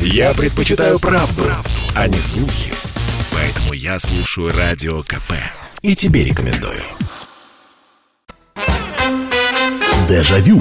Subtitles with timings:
[0.00, 2.72] Я предпочитаю правду, правду, а не слухи.
[3.32, 5.32] Поэтому я слушаю Радио КП.
[5.82, 6.82] И тебе рекомендую.
[10.08, 10.60] Дежавю.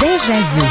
[0.00, 0.66] Дежавю.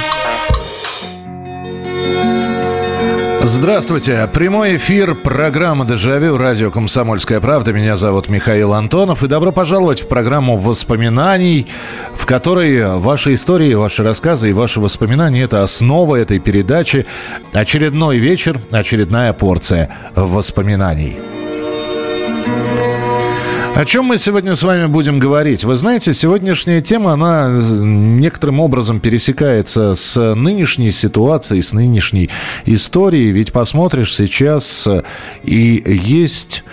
[3.49, 4.29] Здравствуйте.
[4.33, 7.71] Прямой эфир программы «Дежавю» радио «Комсомольская правда».
[7.71, 9.23] Меня зовут Михаил Антонов.
[9.23, 11.65] И добро пожаловать в программу воспоминаний,
[12.13, 17.05] в которой ваши истории, ваши рассказы и ваши воспоминания– это основа этой передачи.
[17.53, 21.17] Очередной вечер, очередная порция воспоминаний.
[23.77, 25.63] О чем мы сегодня с вами будем говорить?
[25.63, 32.31] Вы знаете, сегодняшняя тема, она некоторым образом пересекается с нынешней ситуацией, с нынешней
[32.66, 33.30] историей.
[33.30, 34.88] Ведь посмотришь сейчас,
[35.44, 36.63] и есть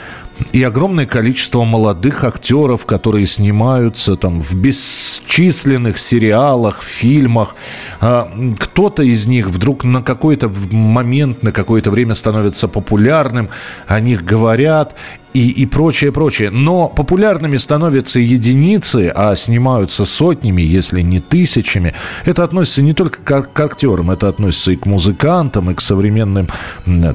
[0.53, 7.55] и огромное количество молодых актеров, которые снимаются там в бесчисленных сериалах, фильмах.
[8.01, 13.51] А, кто-то из них вдруг на какой-то момент, на какое-то время становится популярным,
[13.87, 14.97] о них говорят
[15.35, 16.51] и, и прочее, прочее.
[16.51, 21.93] Но популярными становятся единицы, а снимаются сотнями, если не тысячами.
[22.25, 26.49] Это относится не только к, к актерам, это относится и к музыкантам, и к современным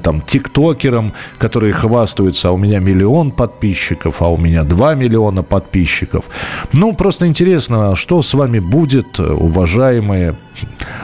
[0.04, 6.26] там тиктокерам, которые хвастаются, а у меня миллион подписчиков, а у меня два миллиона подписчиков.
[6.74, 10.36] Ну, просто интересно, что с вами будет, уважаемые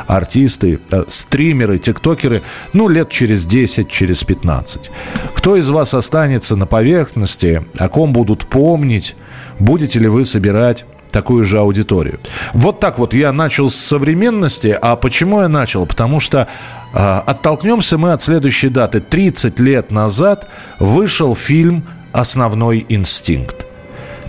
[0.07, 2.41] артисты, э, стримеры, тиктокеры,
[2.73, 4.89] ну, лет через 10, через 15.
[5.33, 9.15] Кто из вас останется на поверхности, о ком будут помнить,
[9.59, 12.19] будете ли вы собирать такую же аудиторию.
[12.53, 14.77] Вот так вот я начал с современности.
[14.81, 15.85] А почему я начал?
[15.85, 16.47] Потому что
[16.93, 18.99] э, оттолкнемся мы от следующей даты.
[18.99, 20.49] 30 лет назад
[20.79, 23.65] вышел фильм «Основной инстинкт».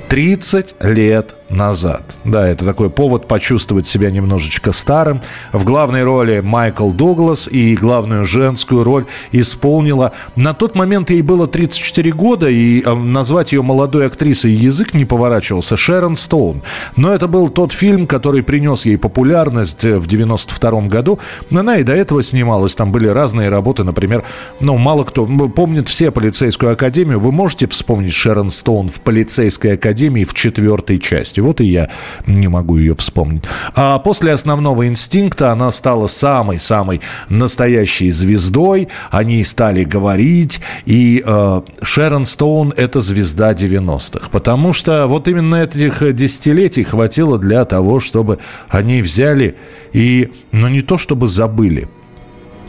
[0.09, 2.02] 30 лет назад.
[2.25, 5.20] Да, это такой повод почувствовать себя немножечко старым.
[5.52, 10.12] В главной роли Майкл Дуглас и главную женскую роль исполнила.
[10.34, 15.05] На тот момент ей было 34 года, и э, назвать ее молодой актрисой язык не
[15.05, 15.77] поворачивался.
[15.77, 16.62] Шерон Стоун.
[16.96, 21.18] Но это был тот фильм, который принес ей популярность э, в 92 году.
[21.51, 22.74] Она и до этого снималась.
[22.74, 23.85] Там были разные работы.
[23.85, 24.24] Например,
[24.61, 27.20] ну, мало кто помнит все полицейскую академию.
[27.20, 31.36] Вы можете вспомнить Шерон Стоун в полицейской академии в четвертой части?
[31.36, 31.41] Части.
[31.41, 31.89] Вот и я
[32.27, 33.45] не могу ее вспомнить.
[33.74, 38.89] А после основного инстинкта она стала самой-самой настоящей звездой.
[39.11, 40.61] Они стали говорить.
[40.86, 44.29] И э, Шерон Стоун– это звезда 90-х.
[44.30, 49.57] Потому что вот именно этих десятилетий хватило для того, чтобы они взяли
[49.92, 51.89] и, ну не то чтобы забыли,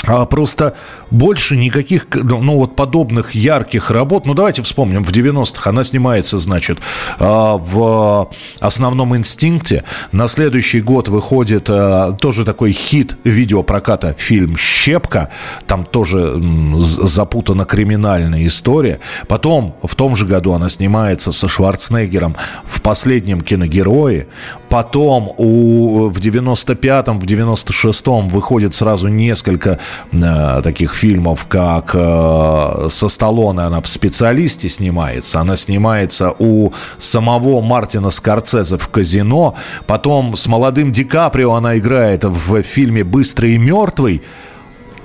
[0.03, 0.75] а просто
[1.09, 4.25] больше никаких, ну, ну, вот подобных ярких работ.
[4.25, 6.77] Ну, давайте вспомним, в 90-х она снимается, значит,
[7.19, 9.83] а, в «Основном инстинкте».
[10.11, 15.29] На следующий год выходит а, тоже такой хит видеопроката фильм «Щепка».
[15.65, 16.41] Там тоже
[16.79, 18.99] запутана криминальная история.
[19.27, 22.35] Потом, в том же году она снимается со Шварценеггером
[22.65, 24.27] в «Последнем киногерое».
[24.69, 29.79] Потом у, в 95-м, в 96-м выходит сразу несколько
[30.11, 35.39] э, таких фильмов, как э, со Сталлоне она в «Специалисте» снимается.
[35.39, 39.55] Она снимается у самого Мартина Скорцезе в «Казино».
[39.85, 44.21] Потом с молодым Ди Каприо она играет в фильме «Быстрый и мертвый».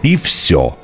[0.03, 0.77] И все–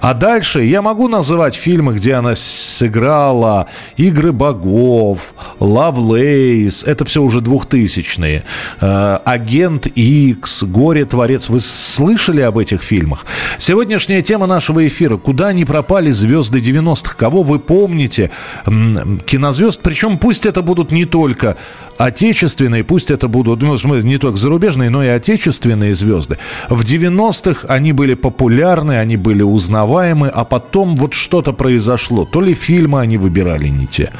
[0.00, 3.66] а дальше я могу называть фильмы, где она сыграла
[3.96, 8.44] «Игры богов», «Лавлейс», это все уже двухтысячные,
[8.80, 11.48] э, «Агент Икс», «Горе-творец».
[11.48, 13.26] Вы слышали об этих фильмах?
[13.58, 18.30] Сегодняшняя тема нашего эфира «Куда они пропали звезды 90-х?» Кого вы помните?
[18.64, 21.56] Кинозвезд, причем пусть это будут не только
[21.98, 26.38] отечественные, пусть это будут, ну, не только зарубежные, но и отечественные звезды.
[26.70, 32.24] В 90-х они были популярны, они были узнаваемы, а потом вот что-то произошло.
[32.24, 34.10] То ли фильмы они выбирали не те,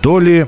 [0.00, 0.46] то ли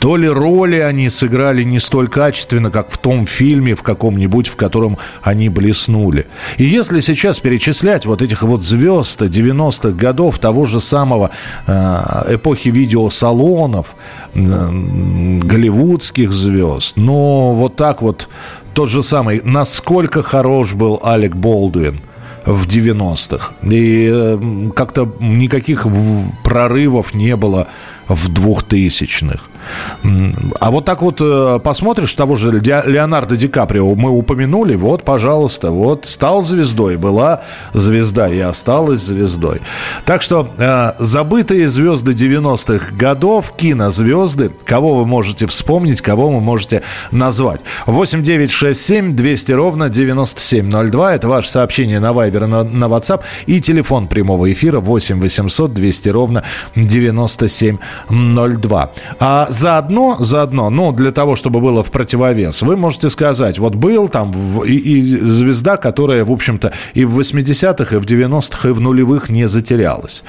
[0.00, 4.56] то ли роли они сыграли не столь качественно, как в том фильме, в каком-нибудь, в
[4.56, 6.26] котором они блеснули.
[6.56, 11.30] И если сейчас перечислять вот этих вот звезд 90-х годов, того же самого
[11.66, 13.94] э, эпохи видеосалонов,
[14.34, 16.96] голливудских звезд.
[16.96, 18.28] Но вот так вот
[18.74, 22.00] тот же самый, насколько хорош был Алек Болдуин
[22.46, 23.52] в 90-х.
[23.62, 25.86] И как-то никаких
[26.44, 27.68] прорывов не было
[28.10, 29.44] в 2000-х.
[30.58, 35.70] А вот так вот э, посмотришь того же Леонардо Ди Каприо, мы упомянули, вот, пожалуйста,
[35.70, 37.42] вот, стал звездой, была
[37.72, 39.60] звезда и осталась звездой.
[40.04, 46.82] Так что э, забытые звезды 90-х годов, кинозвезды, кого вы можете вспомнить, кого вы можете
[47.10, 47.60] назвать.
[47.86, 53.22] 8 9 6 7 200 ровно 9702, это ваше сообщение на Вайбер, на, на WhatsApp
[53.46, 57.99] и телефон прямого эфира 8 800 200 ровно 9702.
[59.18, 64.08] А заодно, заодно, ну, для того, чтобы было в противовес, вы можете сказать, вот был
[64.08, 64.32] там
[64.64, 69.28] и, и звезда, которая, в общем-то, и в 80-х, и в 90-х, и в нулевых
[69.28, 70.24] не затерялась.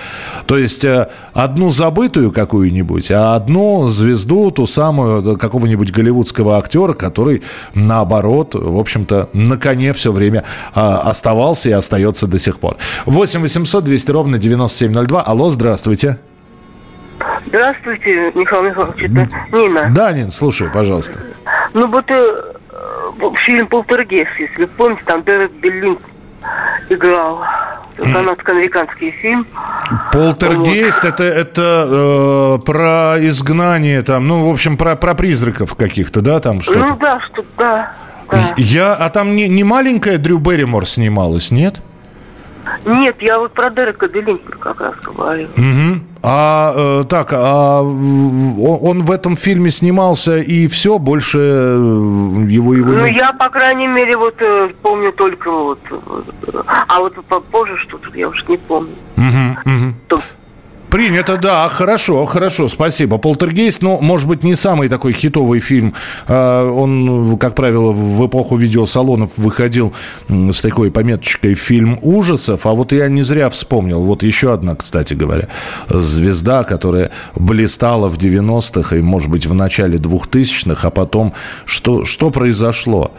[0.45, 7.41] То есть э, одну забытую какую-нибудь, а одну звезду, ту самую какого-нибудь голливудского актера, который,
[7.73, 12.77] наоборот, в общем-то, на коне все время а, оставался и остается до сих пор.
[13.05, 15.21] 8 800 200 ровно 9702.
[15.21, 16.19] Алло, здравствуйте.
[17.47, 19.89] Здравствуйте, Михаил Михайлович, это Нина.
[19.93, 21.19] Да, Нин, слушаю, пожалуйста.
[21.73, 22.53] Ну вот э,
[23.45, 25.97] фильм «Полтергейст», если помните, там Дерек Беллин
[26.89, 27.43] играл.
[27.97, 29.45] Канадско-американский фильм.
[30.11, 31.13] Полтергейст вот.
[31.13, 36.61] это, это э, про изгнание там, ну, в общем, про, про призраков каких-то, да, там
[36.61, 36.79] что-то?
[36.79, 37.93] Ну да, что да.
[38.31, 38.53] да.
[38.57, 41.81] Я, а там не, не маленькая Дрю Берримор снималась, нет?
[42.85, 45.47] Нет, я вот про Дерека Беллинкера как раз говорю.
[45.57, 46.10] Угу.
[46.23, 52.91] А э, так, а он в этом фильме снимался и все, больше э, его его.
[52.91, 55.79] Ну я по крайней мере вот э, помню только вот,
[56.87, 58.93] а вот попозже что-то я уж не помню.
[59.17, 60.21] Угу, угу.
[60.91, 63.17] Принято, да, хорошо, хорошо, спасибо.
[63.17, 65.93] «Полтергейст», ну, может быть, не самый такой хитовый фильм.
[66.27, 69.93] А, он, как правило, в эпоху видеосалонов выходил
[70.27, 74.01] с такой пометочкой «фильм ужасов», а вот я не зря вспомнил.
[74.01, 75.47] Вот еще одна, кстати говоря,
[75.87, 81.31] звезда, которая блистала в 90-х и, может быть, в начале 2000-х, а потом
[81.63, 83.11] что, что произошло?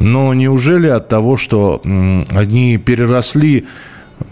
[0.00, 3.68] Но неужели от того, что они переросли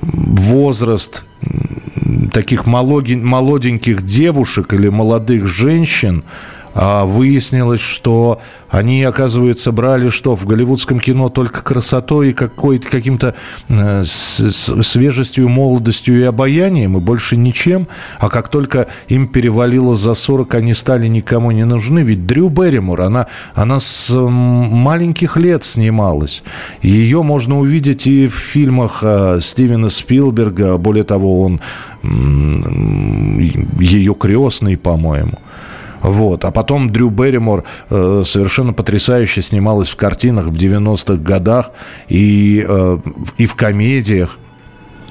[0.03, 1.23] возраст
[2.33, 6.25] таких молоденьких девушек или молодых женщин,
[6.75, 13.35] выяснилось, что они, оказывается, брали что в голливудском кино только красотой и каким-то
[13.69, 17.89] э, свежестью, молодостью и обаянием, и больше ничем.
[18.19, 22.01] А как только им перевалило за 40, они стали никому не нужны.
[22.01, 26.43] Ведь Дрю Берримор, она, она с маленьких лет снималась.
[26.83, 30.77] Ее можно увидеть и в фильмах э, Стивена Спилберга.
[30.77, 31.61] Более того, он
[33.81, 35.39] ее крестный, по-моему.
[36.03, 36.45] Вот.
[36.45, 41.71] А потом Дрю Берримор э, совершенно потрясающе снималась в картинах в 90-х годах
[42.09, 42.99] и, э,
[43.37, 44.39] и в комедиях.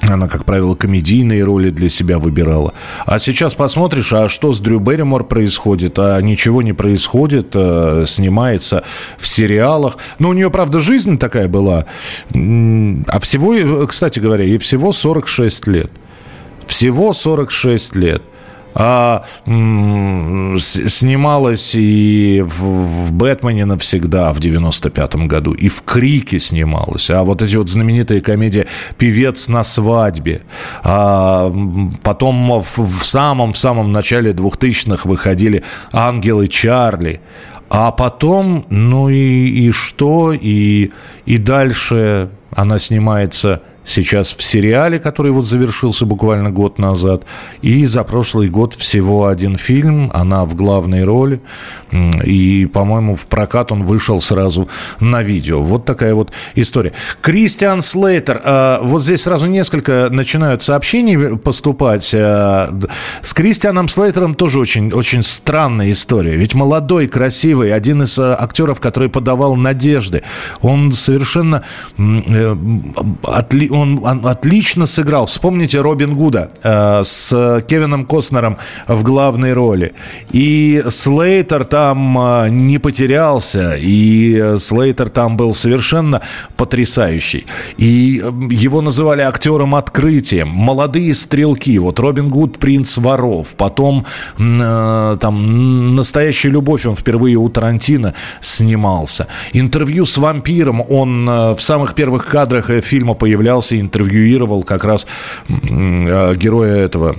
[0.02, 2.74] Она, как правило, комедийные роли для себя выбирала.
[3.06, 5.98] А сейчас посмотришь, а что с Дрю Берримор происходит?
[5.98, 8.84] А ничего не происходит, э, снимается
[9.18, 9.98] в сериалах.
[10.20, 11.86] Ну, у нее, правда, жизнь такая была.
[12.32, 15.92] А всего, кстати говоря, ей всего 46 лет.
[16.68, 18.22] Всего 46 лет
[18.80, 19.24] а,
[20.60, 27.10] снималась и в, в «Бэтмене навсегда» в 95-м году, и в «Крике» снималась.
[27.10, 28.68] А вот эти вот знаменитые комедии
[29.00, 30.42] «Певец на свадьбе»,
[30.84, 31.52] а,
[32.04, 37.20] потом в, в самом-в самом начале 2000-х выходили «Ангелы Чарли»,
[37.70, 40.92] а потом, ну и, и что, и,
[41.26, 47.24] и дальше она снимается сейчас в сериале, который вот завершился буквально год назад.
[47.62, 51.42] И за прошлый год всего один фильм, она в главной роли.
[52.26, 54.68] И, по-моему, в прокат он вышел сразу
[55.00, 55.64] на видео.
[55.64, 56.92] Вот такая вот история.
[57.22, 58.42] Кристиан Слейтер.
[58.44, 62.14] Э, вот здесь сразу несколько начинают сообщений поступать.
[62.14, 62.70] Э,
[63.22, 66.36] с Кристианом Слейтером тоже очень, очень странная история.
[66.36, 70.24] Ведь молодой, красивый, один из э, актеров, который подавал надежды.
[70.62, 71.64] Он совершенно
[73.24, 75.26] отли, он, отлично сыграл.
[75.26, 78.58] Вспомните Робин Гуда э, с Кевином Костнером
[78.88, 79.94] в главной роли.
[80.32, 86.22] И Слейтер там э, не потерялся, и Слейтер там был совершенно
[86.56, 87.46] потрясающий.
[87.78, 90.50] И э, его называли актером открытием.
[90.50, 91.78] Молодые стрелки.
[91.80, 93.56] Вот Робин Гуд, принц воров.
[93.56, 94.06] Потом
[94.38, 96.86] э, там настоящая любовь.
[96.86, 99.28] Он впервые у Тарантино снимался.
[99.54, 100.82] Интервью с вампиром.
[100.90, 105.06] Он э, в самых первых кадрах фильма появлялся общался, интервьюировал как раз
[105.50, 107.16] э, героя этого,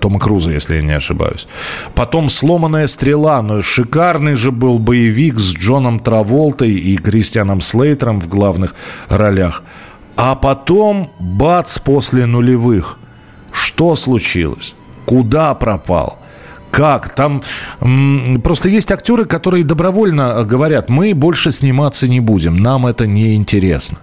[0.00, 1.46] Тома Круза, если я не ошибаюсь.
[1.94, 8.28] Потом «Сломанная стрела», но шикарный же был боевик с Джоном Траволтой и Кристианом Слейтером в
[8.28, 8.74] главных
[9.08, 9.62] ролях.
[10.16, 12.98] А потом, бац, после нулевых.
[13.52, 14.74] Что случилось?
[15.06, 16.18] Куда пропал?
[16.70, 17.14] Как?
[17.14, 17.42] Там
[17.80, 23.34] м, просто есть актеры, которые добровольно говорят, мы больше сниматься не будем, нам это не
[23.34, 23.98] интересно.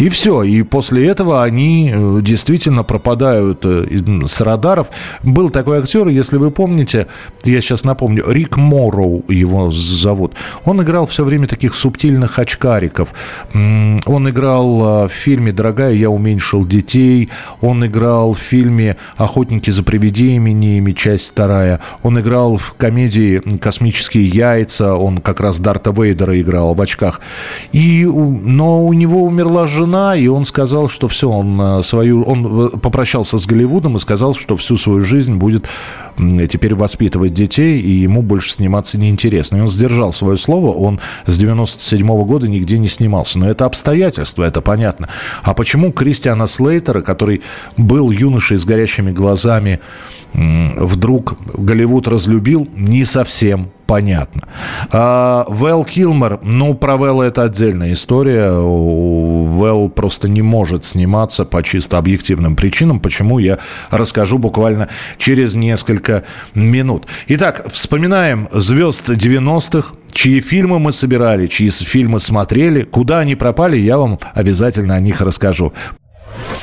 [0.00, 0.42] И все.
[0.42, 3.86] И после этого они э, действительно пропадают э,
[4.26, 4.88] с радаров.
[5.22, 7.06] Был такой актер, если вы помните,
[7.44, 10.32] я сейчас напомню, Рик Морроу его зовут.
[10.64, 13.10] Он играл все время таких субтильных очкариков.
[13.52, 17.28] Он играл э, в фильме «Дорогая, я уменьшил детей».
[17.60, 21.78] Он играл в фильме «Охотники за привидениями», часть вторая.
[22.02, 24.94] Он играл в комедии «Космические яйца».
[24.94, 27.20] Он как раз Дарта Вейдера играл в очках.
[27.72, 32.22] И, но у него умерла жена жена, и он сказал, что все, он э, свою,
[32.22, 35.66] он э, попрощался с Голливудом и сказал, что всю свою жизнь будет
[36.50, 39.56] теперь воспитывать детей, и ему больше сниматься неинтересно.
[39.56, 43.38] И он сдержал свое слово, он с 97 -го года нигде не снимался.
[43.38, 45.08] Но это обстоятельства, это понятно.
[45.42, 47.40] А почему Кристиана Слейтера, который
[47.76, 49.80] был юношей с горящими глазами,
[50.32, 54.42] вдруг Голливуд разлюбил, не совсем понятно.
[54.92, 58.52] А, Вэл Килмер, ну, про Вэлла это отдельная история.
[58.52, 63.58] Вэл просто не может сниматься по чисто объективным причинам, почему я
[63.90, 66.22] расскажу буквально через несколько
[66.54, 67.06] минут.
[67.26, 73.98] Итак, вспоминаем звезд 90-х, чьи фильмы мы собирали, чьи фильмы смотрели, куда они пропали, я
[73.98, 75.72] вам обязательно о них расскажу.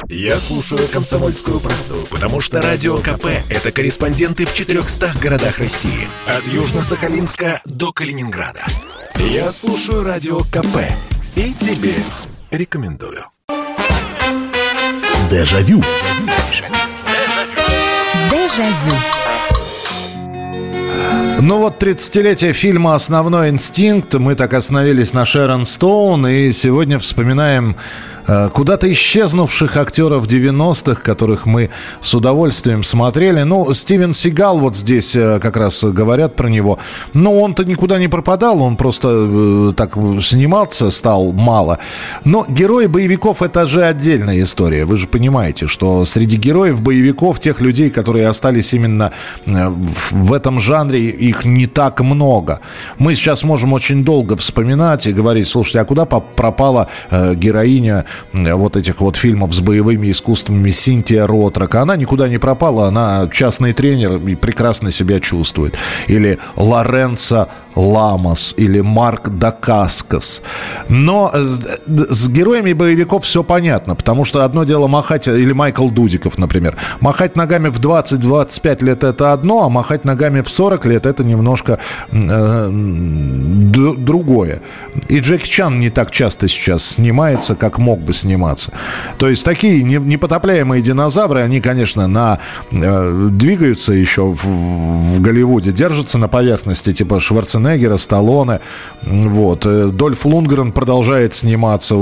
[0.09, 6.07] Я слушаю «Комсомольскую правду», потому что «Радио КП»— это корреспонденты в 400 городах России.
[6.25, 8.61] От Южно-Сахалинска до Калининграда.
[9.15, 10.77] Я слушаю «Радио КП»
[11.35, 11.93] и тебе
[12.51, 13.25] рекомендую.
[15.29, 15.83] Дежавю.
[18.31, 18.95] Дежавю.
[21.39, 24.15] Ну вот 30-летие фильма «Основной инстинкт».
[24.15, 27.75] Мы так остановились на Шерон Стоун и сегодня вспоминаем
[28.53, 31.69] куда-то исчезнувших актеров 90-х, которых мы
[32.01, 33.43] с удовольствием смотрели.
[33.43, 36.77] Ну, Стивен Сигал вот здесь э, как раз говорят про него.
[37.13, 41.79] Но он-то никуда не пропадал, он просто э, так сниматься стал мало.
[42.25, 44.85] Но герои боевиков это же отдельная история.
[44.85, 49.11] Вы же понимаете, что среди героев боевиков, тех людей, которые остались именно
[49.45, 52.59] в этом жанре, их не так много.
[52.99, 59.01] Мы сейчас можем очень долго вспоминать и говорить, слушайте, а куда пропала героиня вот этих
[59.01, 61.75] вот фильмов с боевыми искусствами Синтия Ротрак.
[61.75, 65.75] Она никуда не пропала, она частный тренер и прекрасно себя чувствует.
[66.07, 70.41] Или Лоренцо Ламос, или Марк Дакаскас.
[70.89, 76.37] Но с, с героями боевиков все понятно, потому что одно дело махать, или Майкл Дудиков,
[76.37, 76.75] например.
[76.99, 81.79] Махать ногами в 20-25 лет это одно, а махать ногами в 40 лет это немножко
[82.11, 84.61] э, другое.
[85.07, 88.71] И Джеки Чан не так часто сейчас снимается, как мог бы сниматься.
[89.17, 92.39] То есть такие непотопляемые динозавры, они, конечно, на,
[92.71, 97.66] э, двигаются еще в, в Голливуде, держатся на поверхности, типа Шварценеггера,
[97.97, 98.59] Сталлоне.
[99.01, 99.65] Вот.
[99.65, 101.95] Э, Дольф Лунгрен продолжает сниматься.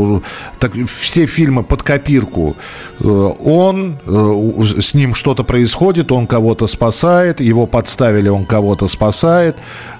[0.59, 2.55] Так, все фильмы под копирку.
[2.99, 9.55] Э, он, э, с ним что-то происходит, он кого-то спасает, его подставили, он кого-то спасает.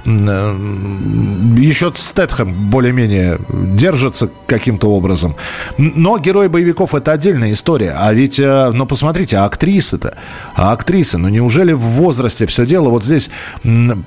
[0.06, 5.36] Еще Стэтхэм более-менее держится каким-то образом.
[5.80, 7.96] Но герои боевиков это отдельная история.
[7.98, 10.16] А ведь, ну посмотрите, а актрисы-то?
[10.54, 12.90] А актрисы, ну неужели в возрасте все дело?
[12.90, 13.32] Вот здесь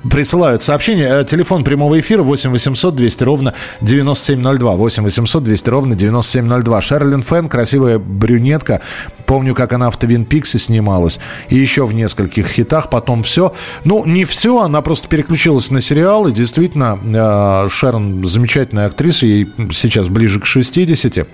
[0.09, 1.09] присылают сообщение.
[1.09, 4.77] Э, телефон прямого эфира 8 800 200 ровно 9702.
[4.77, 6.83] 8 800 200 ровно 9702.
[6.83, 8.83] Шерлин Фэн, красивая брюнетка.
[9.25, 11.19] Помню, как она в Твин Пиксе снималась.
[11.49, 12.91] И еще в нескольких хитах.
[12.91, 13.55] Потом все.
[13.85, 16.29] Ну, не все, она просто переключилась на сериал.
[16.29, 19.25] И действительно, э, Шерон замечательная актриса.
[19.25, 21.27] Ей сейчас ближе к 60.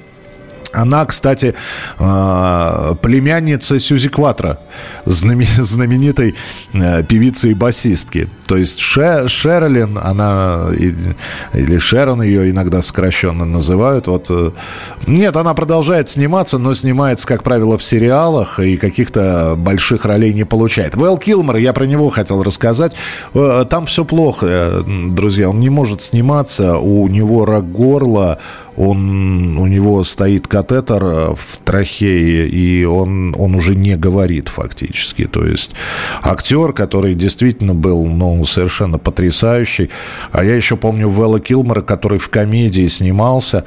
[0.74, 1.54] Она, кстати,
[1.98, 4.58] а, племянница Сюзи Кватра,
[5.04, 6.34] знаменитой
[6.72, 8.28] э, певицы и басистки.
[8.46, 10.66] То есть Шерлин, она,
[11.54, 14.06] или Шерон ее иногда сокращенно называют.
[14.06, 14.26] Вот.
[14.28, 14.50] Э,
[15.06, 20.44] нет, она продолжает сниматься, но снимается, как правило, в сериалах и каких-то больших ролей не
[20.44, 20.96] получает.
[20.96, 22.92] Вэл Килмер, я про него хотел рассказать.
[23.34, 25.48] Э, там все плохо, друзья.
[25.48, 28.38] Он не может сниматься, у него рак горла,
[28.76, 35.24] он, у него стоит катетер э, в трахее, и он, он уже не говорит фактически.
[35.24, 35.72] То есть
[36.22, 39.90] актер, который действительно был ну, совершенно потрясающий.
[40.32, 43.64] А я еще помню Вэлла Килмера, который в комедии снимался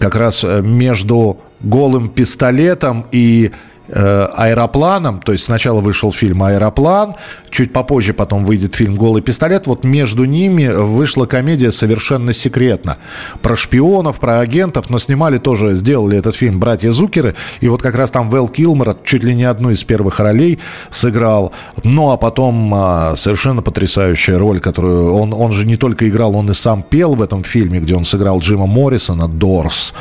[0.00, 3.50] как раз э, между голым пистолетом и
[3.92, 7.14] аэропланом, то есть сначала вышел фильм «Аэроплан»,
[7.50, 12.98] чуть попозже потом выйдет фильм «Голый пистолет», вот между ними вышла комедия «Совершенно секретно»
[13.42, 17.94] про шпионов, про агентов, но снимали тоже, сделали этот фильм братья Зукеры, и вот как
[17.94, 20.58] раз там Вэл Килмор чуть ли не одну из первых ролей
[20.90, 21.52] сыграл,
[21.84, 26.50] ну а потом а, совершенно потрясающая роль, которую он, он же не только играл, он
[26.50, 29.94] и сам пел в этом фильме, где он сыграл Джима Моррисона, «Дорс».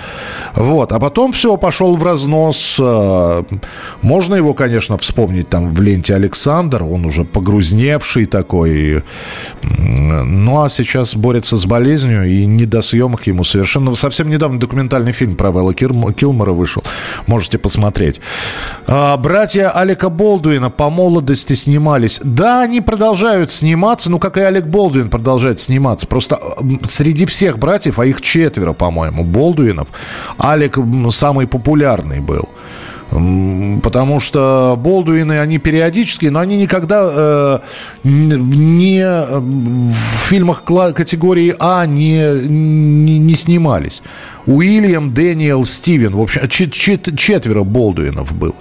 [0.55, 3.43] Вот, а потом все, пошел в разнос, а,
[4.01, 9.03] можно его, конечно, вспомнить там в ленте Александр, он уже погрузневший такой.
[9.61, 13.95] Ну, а сейчас борется с болезнью, и не до съемок ему совершенно...
[13.95, 16.83] Совсем недавно документальный фильм про Вэлла Килмора вышел.
[17.27, 18.19] Можете посмотреть.
[18.87, 22.19] А, братья Алика Болдуина по молодости снимались.
[22.23, 26.07] Да, они продолжают сниматься, ну, как и Алек Болдуин продолжает сниматься.
[26.07, 26.39] Просто
[26.87, 29.87] среди всех братьев, а их четверо, по-моему, Болдуинов,
[30.37, 30.77] Алек
[31.11, 32.49] самый популярный был.
[33.09, 37.59] Потому что Болдуины, они периодически, но они никогда э,
[38.03, 44.03] не в фильмах категории А не, не, не снимались.
[44.45, 46.15] Уильям, Дэниел, Стивен.
[46.15, 48.55] В общем, чет чет четверо Болдуинов было.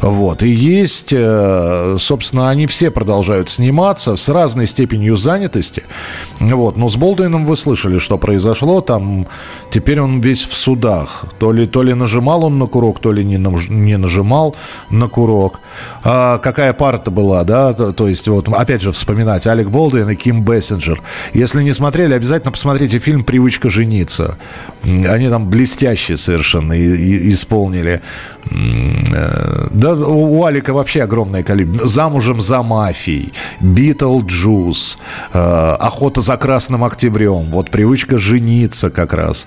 [0.00, 0.42] Вот.
[0.42, 5.82] И есть, э, собственно, они все продолжают сниматься с разной степенью занятости.
[6.40, 6.76] Вот.
[6.76, 8.82] Но с Болдуином вы слышали, что произошло.
[8.82, 9.26] Там
[9.70, 11.24] теперь он весь в судах.
[11.38, 13.38] То ли, то ли нажимал он на курок, то ли не,
[13.68, 14.56] не нажимал
[14.90, 15.60] на курок.
[16.02, 17.72] А какая пара-то была, да?
[17.72, 21.02] То, то есть, вот, опять же, вспоминать Алек Болдуин и Ким Бессенджер.
[21.32, 24.36] Если не смотрели, обязательно посмотрите фильм «Привычка жениться».
[25.14, 28.02] Они там блестяще совершенно исполнили.
[28.50, 31.86] Э, да, у Алика вообще огромное количество.
[31.86, 34.98] «Замужем за мафией», «Битлджус»,
[35.32, 37.50] э, «Охота за красным октябрем».
[37.50, 39.46] Вот привычка жениться как раз.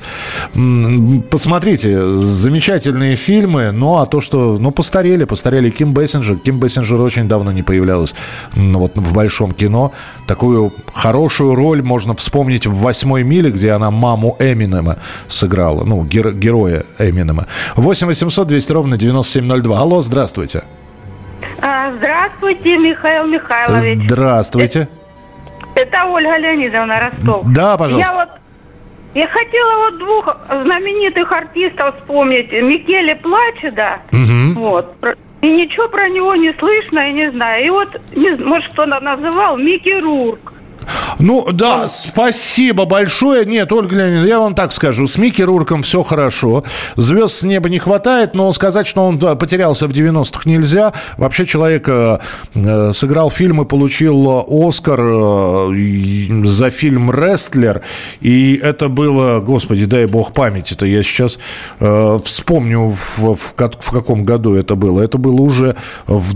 [1.30, 3.72] Посмотрите, замечательные фильмы.
[3.72, 4.58] Ну, а то, что...
[4.60, 5.70] Ну, постарели, постарели.
[5.70, 6.38] Ким Бейсингер.
[6.38, 8.16] Ким Бейсингер очень давно не появлялась
[8.56, 9.92] ну, вот, в большом кино.
[10.28, 14.98] Такую хорошую роль можно вспомнить в «Восьмой миле», где она маму Эминема
[15.28, 15.57] сыграла.
[15.58, 17.48] Ну, гер- героя Эминема.
[17.76, 19.80] 8 800 200 ровно 9702.
[19.80, 20.64] Алло, здравствуйте.
[21.62, 24.10] А, здравствуйте, Михаил Михайлович.
[24.10, 24.88] Здравствуйте.
[25.76, 27.46] Это, это Ольга Леонидовна Ростов.
[27.48, 28.14] Да, пожалуйста.
[28.14, 28.30] Я вот
[29.16, 32.52] я хотела вот двух знаменитых артистов вспомнить.
[32.52, 33.98] Микеле Плачеда.
[34.12, 34.60] Угу.
[34.60, 34.96] Вот.
[35.42, 37.66] И ничего про него не слышно, и не знаю.
[37.66, 40.54] И вот, не, может, кто называл, Микки Рурк.
[41.20, 41.90] Ну, да, Он...
[41.90, 43.46] спасибо большое.
[43.46, 45.08] Нет, Ольга Леонидовна, я вам так скажу.
[45.08, 46.64] С Микки Рурком все хорошо.
[46.96, 50.94] Звезд с неба не хватает, но сказать, что он потерялся в 90-х нельзя.
[51.18, 52.20] Вообще человек э,
[52.54, 57.82] э, сыграл фильм и получил Оскар э, за фильм «Рестлер».
[58.22, 60.86] И это было, господи, дай бог памяти-то.
[60.86, 61.40] Я сейчас
[61.80, 65.02] э, вспомню, в, в, в каком году это было.
[65.02, 65.76] Это было уже
[66.08, 66.36] в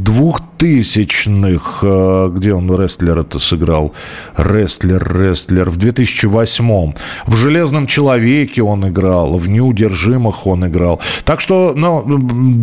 [0.62, 3.93] 2000-х, э, где он «Рестлер» это сыграл.
[4.38, 5.69] Рестлер, рестлер.
[5.69, 6.95] В 2008-м.
[7.26, 11.00] В «Железном человеке» он играл, в «Неудержимых» он играл.
[11.26, 12.04] Так что, ну,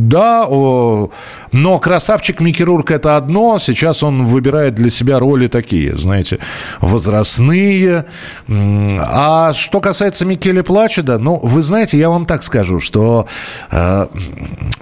[0.09, 3.59] да, но красавчик Микки Рурк это одно.
[3.59, 6.39] Сейчас он выбирает для себя роли такие, знаете,
[6.81, 8.05] возрастные.
[8.49, 13.27] А что касается Микеле Плачеда, ну, вы знаете, я вам так скажу, что
[13.71, 14.07] э,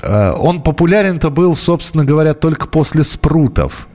[0.03, 3.89] э, он популярен-то был, собственно говоря, только после «Спрутов».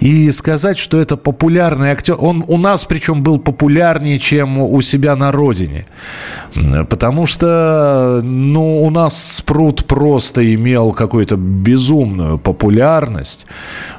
[0.00, 5.16] И сказать, что это популярный актер, он у нас причем был популярнее, чем у себя
[5.16, 5.86] на родине.
[6.88, 13.46] Потому что, ну, у нас Спрут просто имел какую-то безумную популярность.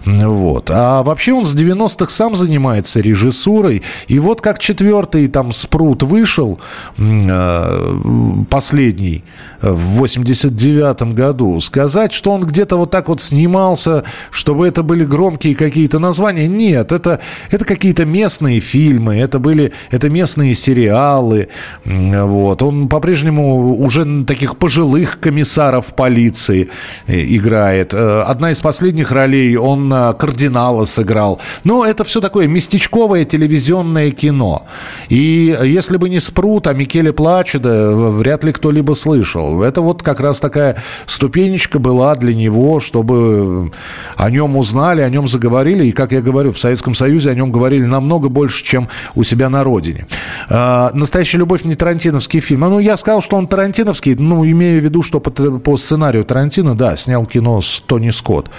[0.05, 0.71] Вот.
[0.73, 3.83] А вообще он с 90-х сам занимается режиссурой.
[4.07, 6.59] И вот как четвертый там Спрут вышел,
[6.97, 9.23] э, последний,
[9.61, 15.55] в 89 году, сказать, что он где-то вот так вот снимался, чтобы это были громкие
[15.55, 17.19] какие-то названия, нет, это,
[17.51, 21.47] это какие-то местные фильмы, это были, это местные сериалы,
[21.85, 22.61] вот.
[22.61, 26.69] Он по-прежнему уже таких пожилых комиссаров полиции
[27.07, 27.93] э, играет.
[27.93, 31.39] Э, одна из последних ролей он э, кардинала сыграл.
[31.63, 34.65] Но это все такое местечковое телевизионное кино.
[35.09, 39.63] И если бы не Спрут, а Микеле Плачеда, вряд ли кто-либо слышал.
[39.63, 43.71] Это вот как раз такая ступенечка была для него, чтобы
[44.15, 45.76] о нем узнали, о нем заговорили.
[45.77, 49.23] Говорили, и, как я говорю, в Советском Союзе о нем говорили намного больше, чем у
[49.23, 50.07] себя на родине.
[50.49, 52.63] А, «Настоящая любовь» не тарантиновский фильм.
[52.63, 56.23] А, ну, я сказал, что он тарантиновский, ну, имея в виду, что по, по сценарию
[56.23, 58.49] Тарантино, да, снял кино с Тони Скотт.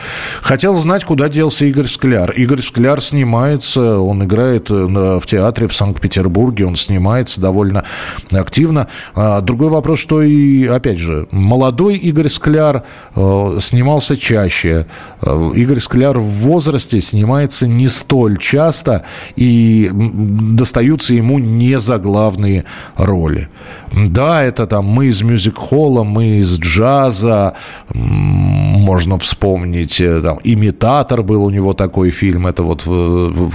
[0.42, 2.30] Хотел знать, куда делся Игорь Скляр.
[2.30, 7.84] Игорь Скляр снимается, он играет э, в театре в Санкт-Петербурге, он снимается довольно
[8.30, 8.88] активно.
[9.14, 14.86] А, другой вопрос, что и, опять же, молодой Игорь Скляр э, снимался чаще.
[15.22, 19.04] Э, Игорь Скляр в возрасте снимается не столь часто,
[19.36, 22.64] и достаются ему не заглавные
[22.96, 23.48] роли.
[23.92, 27.54] Да, это там мы из мюзик-холла, мы из джаза,
[27.94, 32.84] можно вспомнить, э, там, «Имитатор» был у него такой фильм, это вот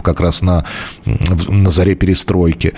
[0.04, 0.66] как раз на,
[1.06, 2.74] на заре перестройки.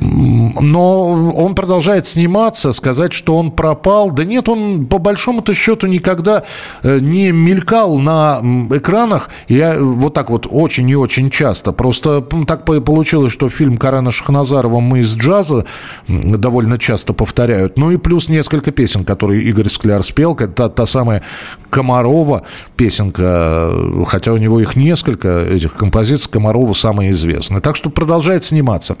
[0.00, 6.44] Но он продолжает сниматься, сказать, что он пропал, да нет, он по большому-то счету никогда
[6.82, 12.64] э, не мелькал на экранах, я вот так вот очень и очень часто, просто так
[12.64, 15.64] получилось, что фильм Карена Шахназарова «Мы из джаза»
[16.08, 21.22] довольно часто повторяют, ну и плюс несколько песен, которые Игорь Скляр спел, та, та самая
[21.70, 22.42] Комарова
[22.74, 23.72] песенка,
[24.08, 27.60] хотя у него их несколько, этих композиций, Комарова самая известная.
[27.60, 28.96] Так что продолжает сниматься.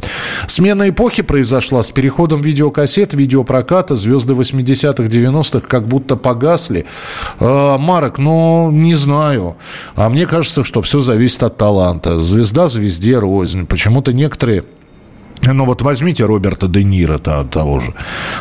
[0.46, 6.86] Смена эпохи произошла с переходом видеокассет, видеопроката, звезды 80-х, 90-х как будто погасли.
[7.40, 9.56] А, Марок, ну, не знаю.
[9.96, 12.20] А мне кажется, что все зависит от таланта.
[12.20, 13.66] Звезда звезде рознь.
[13.66, 14.64] Почему-то некоторые
[15.42, 17.94] ну вот возьмите Роберта Де Ниро того же.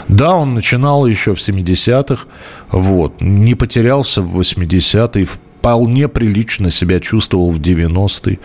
[0.08, 2.26] Да, он начинал еще в 70-х,
[2.72, 5.28] вот, не потерялся в 80-е,
[5.68, 8.40] вполне прилично себя чувствовал в 90-е,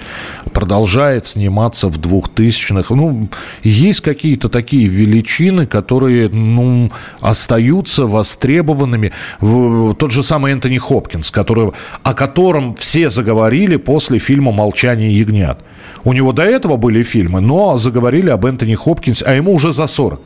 [0.52, 2.92] продолжает сниматься в 2000-х.
[2.94, 3.28] Ну,
[3.62, 9.12] есть какие-то такие величины, которые, ну, остаются востребованными.
[9.40, 11.70] Тот же самый Энтони Хопкинс, который,
[12.02, 15.58] о котором все заговорили после фильма «Молчание ягнят».
[16.04, 19.86] У него до этого были фильмы, но заговорили об Энтони Хопкинсе, а ему уже за
[19.86, 20.20] 40.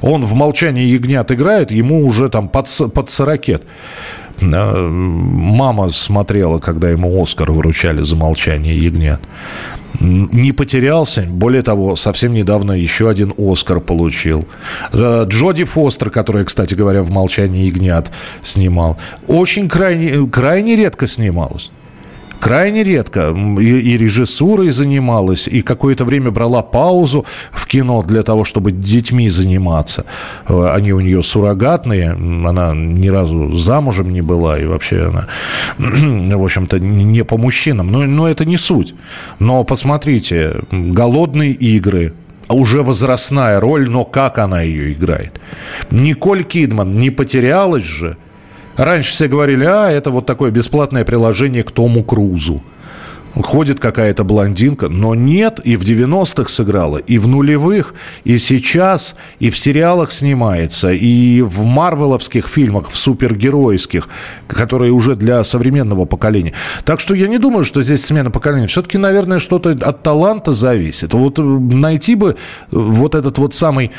[0.00, 3.62] Он в «Молчании ягнят» играет, ему уже там под, под 40.
[4.42, 9.20] Мама смотрела, когда ему Оскар вручали за «Молчание ягнят».
[10.00, 11.22] Не потерялся.
[11.28, 14.46] Более того, совсем недавно еще один Оскар получил.
[14.92, 18.10] Э, Джоди Фостер, которая, кстати говоря, в «Молчании ягнят»
[18.42, 21.70] снимал, очень крайне, крайне редко снималась
[22.42, 23.34] крайне редко.
[23.60, 29.30] И, и режиссурой занималась, и какое-то время брала паузу в кино для того, чтобы детьми
[29.30, 30.04] заниматься.
[30.48, 32.10] Э, они у нее суррогатные,
[32.48, 35.28] она ни разу замужем не была, и вообще она,
[36.36, 37.92] в общем-то, не по мужчинам.
[37.92, 38.94] Но, но это не суть.
[39.38, 42.12] Но посмотрите, «Голодные игры»,
[42.48, 45.40] уже возрастная роль, но как она ее играет.
[45.90, 48.16] Николь Кидман не потерялась же–
[48.76, 52.62] Раньше все говорили, а, это вот такое бесплатное приложение к Тому Крузу.
[53.34, 59.48] Ходит какая-то блондинка, но нет, и в 90-х сыграла, и в нулевых, и сейчас, и
[59.48, 64.08] в сериалах снимается, и в марвеловских фильмах, в супергеройских,
[64.48, 66.52] которые уже для современного поколения.
[66.84, 68.66] Так что я не думаю, что здесь смена поколения.
[68.66, 71.14] Все-таки, наверное, что-то от таланта зависит.
[71.14, 72.36] Вот э, найти бы
[72.70, 73.92] вот этот вот самый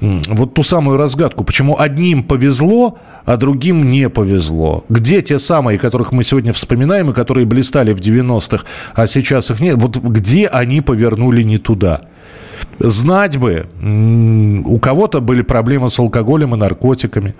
[0.00, 4.84] вот ту самую разгадку, почему одним повезло, а другим не повезло.
[4.88, 9.60] Где те самые, которых мы сегодня вспоминаем, и которые блистали в 90-х, а сейчас их
[9.60, 9.76] нет?
[9.76, 12.02] Вот где они повернули не туда?
[12.78, 13.66] Знать бы,
[14.66, 17.34] у кого-то были проблемы с алкоголем и наркотиками.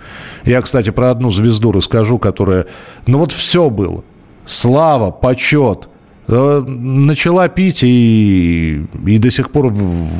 [0.44, 2.66] Я, кстати, про одну звезду расскажу, которая...
[3.06, 4.02] Ну вот все было.
[4.46, 5.88] Слава, почет.
[6.28, 9.72] Э, начала пить и, и до сих пор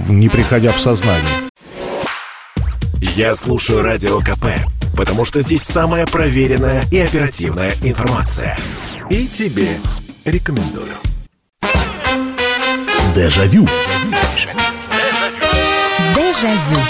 [0.09, 1.25] не приходя в сознание.
[3.01, 4.47] Я слушаю Радио КП,
[4.97, 8.57] потому что здесь самая проверенная и оперативная информация.
[9.11, 9.69] И тебе
[10.25, 10.87] рекомендую.
[13.15, 13.69] Дежавю.
[16.15, 16.81] Дежавю.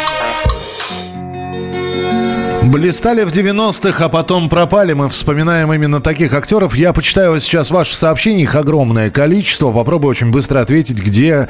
[2.63, 4.93] Блистали в 90-х, а потом пропали.
[4.93, 6.77] Мы вспоминаем именно таких актеров.
[6.77, 9.73] Я почитаю сейчас ваши сообщения, их огромное количество.
[9.73, 11.49] Попробую очень быстро ответить, где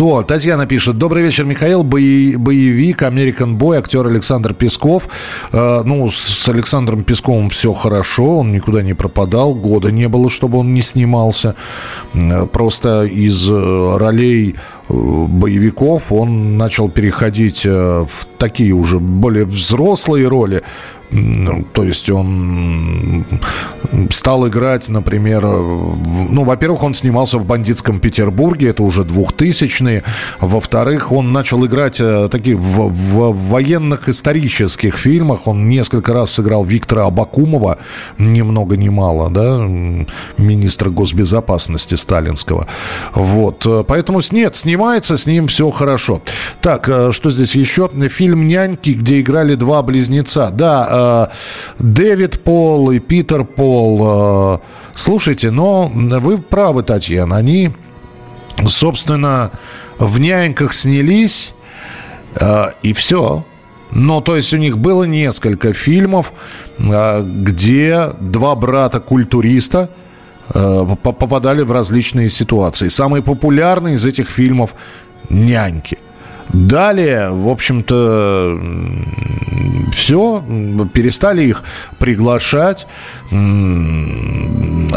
[0.00, 0.22] кто.
[0.22, 0.96] Татьяна пишет.
[0.96, 1.82] Добрый вечер, Михаил.
[1.82, 5.08] Боевик, American Boy, актер Александр Песков.
[5.52, 8.38] Э, ну, с Александром Песковым все хорошо.
[8.38, 9.52] Он никуда не пропадал.
[9.52, 11.54] Года не было, чтобы он не снимался.
[12.14, 14.54] Э, просто из э, ролей
[14.88, 20.62] боевиков он начал переходить в такие уже более взрослые роли
[21.72, 23.24] То есть он
[24.10, 30.04] стал играть, например, в, ну, во-первых, он снимался в «Бандитском Петербурге», это уже 2000-е.
[30.40, 35.48] Во-вторых, он начал играть э, такие в, в, военных исторических фильмах.
[35.48, 37.78] Он несколько раз сыграл Виктора Абакумова,
[38.18, 39.58] ни много ни мало, да,
[40.38, 42.68] министра госбезопасности сталинского.
[43.14, 46.22] Вот, поэтому нет, снимается, с ним все хорошо.
[46.60, 47.90] Так, э, что здесь еще?
[48.10, 50.50] Фильм «Няньки», где играли два близнеца.
[50.50, 50.99] Да, э,
[51.78, 54.00] Дэвид Пол и Питер Пол.
[54.02, 54.58] Э,
[54.94, 57.70] слушайте, но вы правы, Татьяна, они,
[58.66, 59.50] собственно,
[59.98, 61.52] в «Няньках» снялись,
[62.82, 63.44] и все.
[63.92, 66.32] Ну, то есть у них было несколько фильмов,
[66.78, 69.88] где два брата-культуриста
[71.02, 72.88] попадали в различные ситуации.
[72.88, 74.74] Самый популярный из этих фильмов
[75.28, 75.98] «Няньки».
[76.52, 78.60] Далее, в общем-то,
[79.92, 80.44] все,
[80.92, 81.62] перестали их
[81.98, 82.86] приглашать,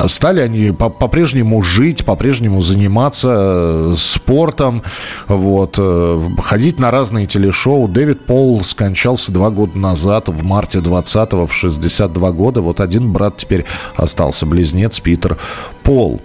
[0.07, 4.81] стали они по-прежнему жить, по-прежнему заниматься э, спортом,
[5.27, 7.87] вот, э, ходить на разные телешоу.
[7.87, 12.61] Дэвид Пол скончался два года назад, в марте 20-го, в 62 года.
[12.61, 13.65] Вот один брат теперь
[13.95, 15.37] остался, близнец Питер
[15.83, 16.21] Пол.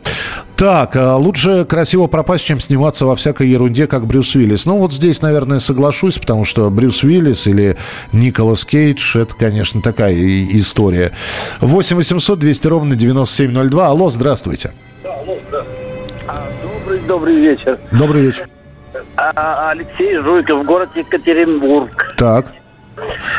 [0.58, 4.66] Так, а лучше красиво пропасть, чем сниматься во всякой ерунде, как Брюс Уиллис.
[4.66, 7.76] Ну, вот здесь, наверное, соглашусь, потому что Брюс Уиллис или
[8.12, 11.12] Николас Кейдж, это, конечно, такая история.
[11.60, 13.86] 8 800 200 ровно 9702.
[13.88, 14.70] Алло, здравствуйте.
[16.62, 17.76] Добрый, добрый вечер.
[17.90, 18.48] Добрый вечер.
[19.16, 22.14] А, Алексей Жуйков, город Екатеринбург.
[22.16, 22.46] Так.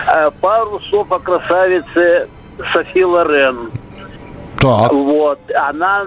[0.07, 2.27] А, пару слов о красавице
[2.73, 3.71] Софи Лорен.
[4.57, 4.91] Так.
[4.91, 6.05] Вот, она,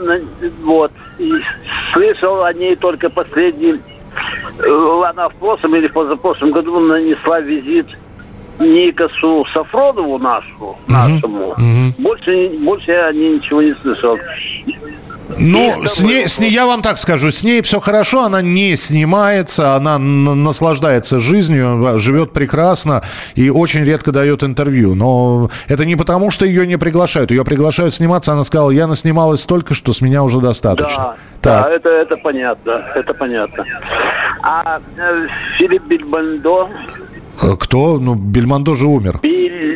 [0.63, 1.33] вот, и
[1.95, 3.81] слышал о ней только последний,
[4.59, 7.87] э, она в прошлом или позапрошлом году нанесла визит
[8.63, 11.51] Никасу Сафронову нашу, нашему.
[11.51, 11.95] Угу.
[11.99, 14.19] Больше, больше я ничего не слышал.
[15.39, 18.77] Ну, с ней, с ней, я вам так скажу, с ней все хорошо, она не
[18.77, 23.03] снимается, она наслаждается жизнью, живет прекрасно
[23.35, 24.95] и очень редко дает интервью.
[24.95, 27.31] Но это не потому, что ее не приглашают.
[27.31, 31.17] Ее приглашают сниматься, она сказала, я наснималась столько, что с меня уже достаточно.
[31.43, 33.65] Да, да это, это понятно, это понятно.
[34.43, 35.27] А э,
[35.59, 36.69] Филипп Бильбандо...
[37.43, 37.99] Э, кто?
[37.99, 39.21] Ну, Бельмондо же умер.
[39.23, 39.72] Биль...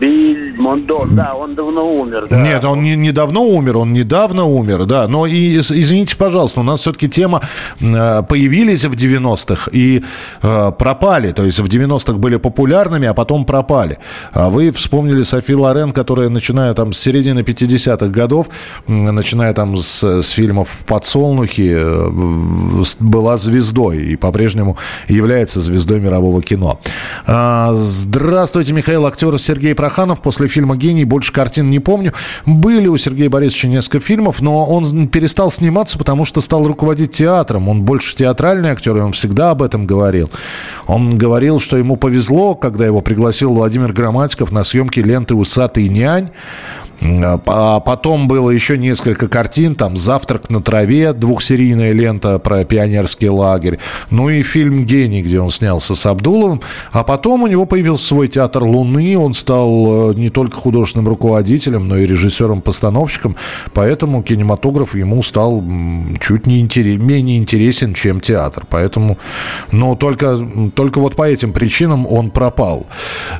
[0.00, 2.26] Бильмондо, да, он давно умер.
[2.30, 2.40] Да.
[2.40, 5.06] Нет, он не, не давно умер, он недавно умер, да.
[5.06, 7.42] Но и, извините, пожалуйста, у нас все-таки тема
[7.80, 10.02] э, появились в 90-х и
[10.42, 11.32] э, пропали.
[11.32, 13.98] То есть в 90-х были популярными, а потом пропали.
[14.32, 18.48] А вы вспомнили Софи Лорен, которая, начиная там с середины 50-х годов,
[18.86, 21.78] начиная там с, с фильмов «Подсолнухи»,
[23.00, 24.76] была звездой и по-прежнему
[25.08, 26.80] является звездой мирового кино.
[27.26, 31.04] А, здравствуйте, Михаил, актер Сергей Проханов после фильма «Гений».
[31.04, 32.12] Больше картин не помню.
[32.46, 37.68] Были у Сергея Борисовича несколько фильмов, но он перестал сниматься, потому что стал руководить театром.
[37.68, 40.30] Он больше театральный актер, и он всегда об этом говорил.
[40.86, 46.30] Он говорил, что ему повезло, когда его пригласил Владимир Грамматиков на съемки ленты «Усатый нянь».
[47.02, 53.78] А потом было еще несколько картин, там «Завтрак на траве», двухсерийная лента про пионерский лагерь,
[54.10, 56.60] ну и фильм «Гений», где он снялся с Абдуловым.
[56.92, 61.88] А потом у него появился свой театр «Луны», он стал э, не только художественным руководителем,
[61.88, 63.34] но и режиссером-постановщиком,
[63.72, 65.64] поэтому кинематограф ему стал
[66.20, 68.64] чуть не интерес, менее интересен, чем театр.
[68.68, 69.16] Поэтому,
[69.72, 70.38] но только,
[70.74, 72.86] только вот по этим причинам он пропал.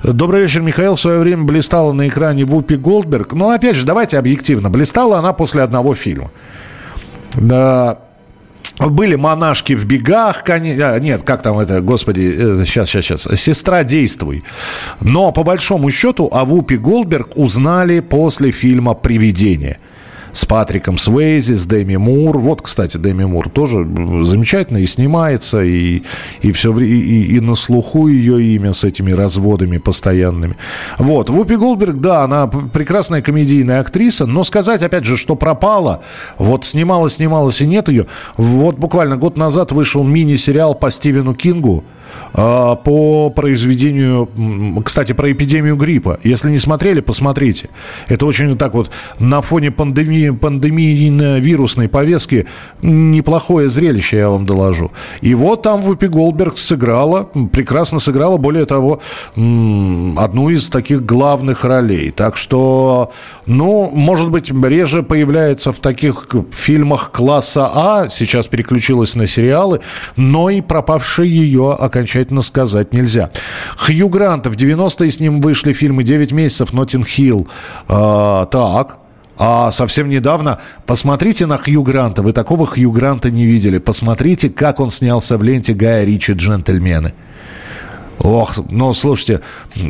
[0.02, 0.94] Добрый вечер, Михаил.
[0.94, 4.70] В свое время блистала на экране Вупи Голдберг, но опять же, давайте объективно.
[4.70, 6.30] Блистала она после одного фильма.
[7.34, 7.98] Да,
[8.78, 14.42] были монашки в бегах, а, нет, как там это, господи, сейчас, сейчас, сейчас, сестра действуй.
[15.00, 19.78] Но по большому счету о Вупи Голдберг узнали после фильма «Привидение»
[20.32, 22.38] с Патриком Свейзи, с Дэми Мур.
[22.38, 23.86] Вот, кстати, Дэми Мур тоже
[24.24, 26.02] замечательно и снимается, и,
[26.42, 30.56] и, все, и, и на слуху ее имя с этими разводами постоянными.
[30.98, 31.30] Вот.
[31.30, 36.02] Вупи Голдберг, да, она прекрасная комедийная актриса, но сказать, опять же, что пропала,
[36.38, 38.06] вот снималась, снималась и нет ее.
[38.36, 41.84] Вот буквально год назад вышел мини-сериал по Стивену Кингу,
[42.32, 44.28] по произведению,
[44.84, 46.18] кстати, про эпидемию гриппа.
[46.24, 47.70] Если не смотрели, посмотрите.
[48.08, 52.46] Это очень так вот на фоне пандемии, пандемии вирусной повестки
[52.82, 54.90] неплохое зрелище, я вам доложу.
[55.20, 59.00] И вот там Вупи Голдберг сыграла, прекрасно сыграла, более того,
[59.34, 62.10] одну из таких главных ролей.
[62.10, 63.12] Так что,
[63.46, 69.80] ну, может быть, реже появляется в таких фильмах класса А, сейчас переключилась на сериалы,
[70.16, 73.30] но и пропавший ее окончательно окончательно сказать нельзя.
[73.76, 77.46] Хью Грант, в 90-е с ним вышли фильмы «9 месяцев», «Ноттинг Хилл».
[77.88, 78.98] А, так,
[79.36, 83.78] а совсем недавно, посмотрите на Хью Гранта, вы такого Хью Гранта не видели.
[83.78, 87.12] Посмотрите, как он снялся в ленте Гая Ричи «Джентльмены».
[88.22, 89.40] Ох, ну, слушайте,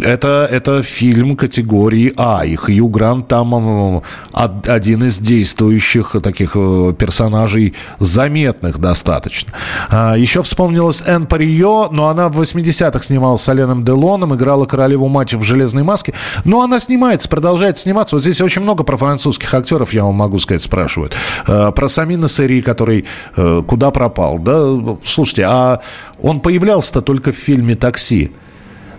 [0.03, 7.75] это, это фильм категории А, и Хью Грант там один из действующих таких э, персонажей,
[7.99, 9.53] заметных достаточно.
[9.89, 15.09] А, еще вспомнилась Энн Парио, но она в 80-х снималась с Оленом Делоном, играла королеву
[15.09, 16.15] мать в «Железной маске»,
[16.45, 18.15] но она снимается, продолжает сниматься.
[18.15, 21.15] Вот здесь очень много про французских актеров, я вам могу сказать, спрашивают.
[21.49, 24.97] А, про Самина Сери, который э, куда пропал, да?
[25.03, 25.81] Слушайте, а
[26.23, 28.33] он появлялся-то только в фильме «Такси».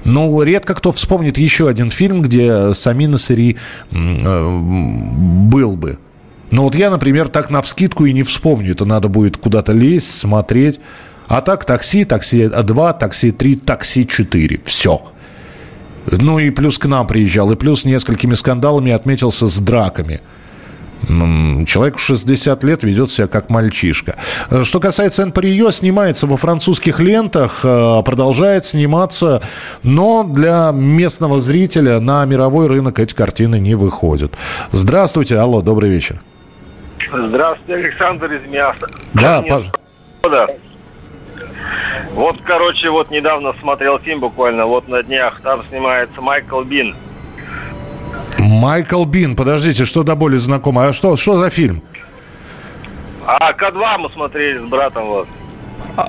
[0.04, 3.58] Ну, редко кто вспомнит еще один фильм, где Самина Сери
[3.92, 6.00] э, был бы.
[6.50, 8.72] Но вот я, например, так на вскидку и не вспомню.
[8.72, 10.80] Это надо будет куда-то лезть, смотреть.
[11.28, 14.62] А так такси, такси 2, такси 3, такси 4.
[14.66, 15.02] Все.
[16.08, 20.22] Ну и плюс к нам приезжал, и плюс несколькими скандалами отметился с драками.
[21.08, 24.16] Человеку 60 лет ведет себя как мальчишка.
[24.50, 29.42] Э, что касается Энпарио, снимается во французских лентах, э, продолжает сниматься,
[29.84, 34.34] но для местного зрителя на мировой рынок эти картины не выходят.
[34.72, 36.22] Здравствуйте, алло, добрый вечер.
[37.12, 38.88] Здравствуйте, Александр из Мяса.
[39.14, 39.80] Да, пожалуйста.
[42.14, 46.96] Вот, короче, вот недавно смотрел фильм буквально, вот на днях, там снимается Майкл Бин.
[48.40, 50.88] Майкл Бин, подождите, что до боли знакомо.
[50.88, 51.82] А что, что за фильм?
[53.26, 55.28] А К2 мы смотрели с братом вот.
[55.98, 56.08] А,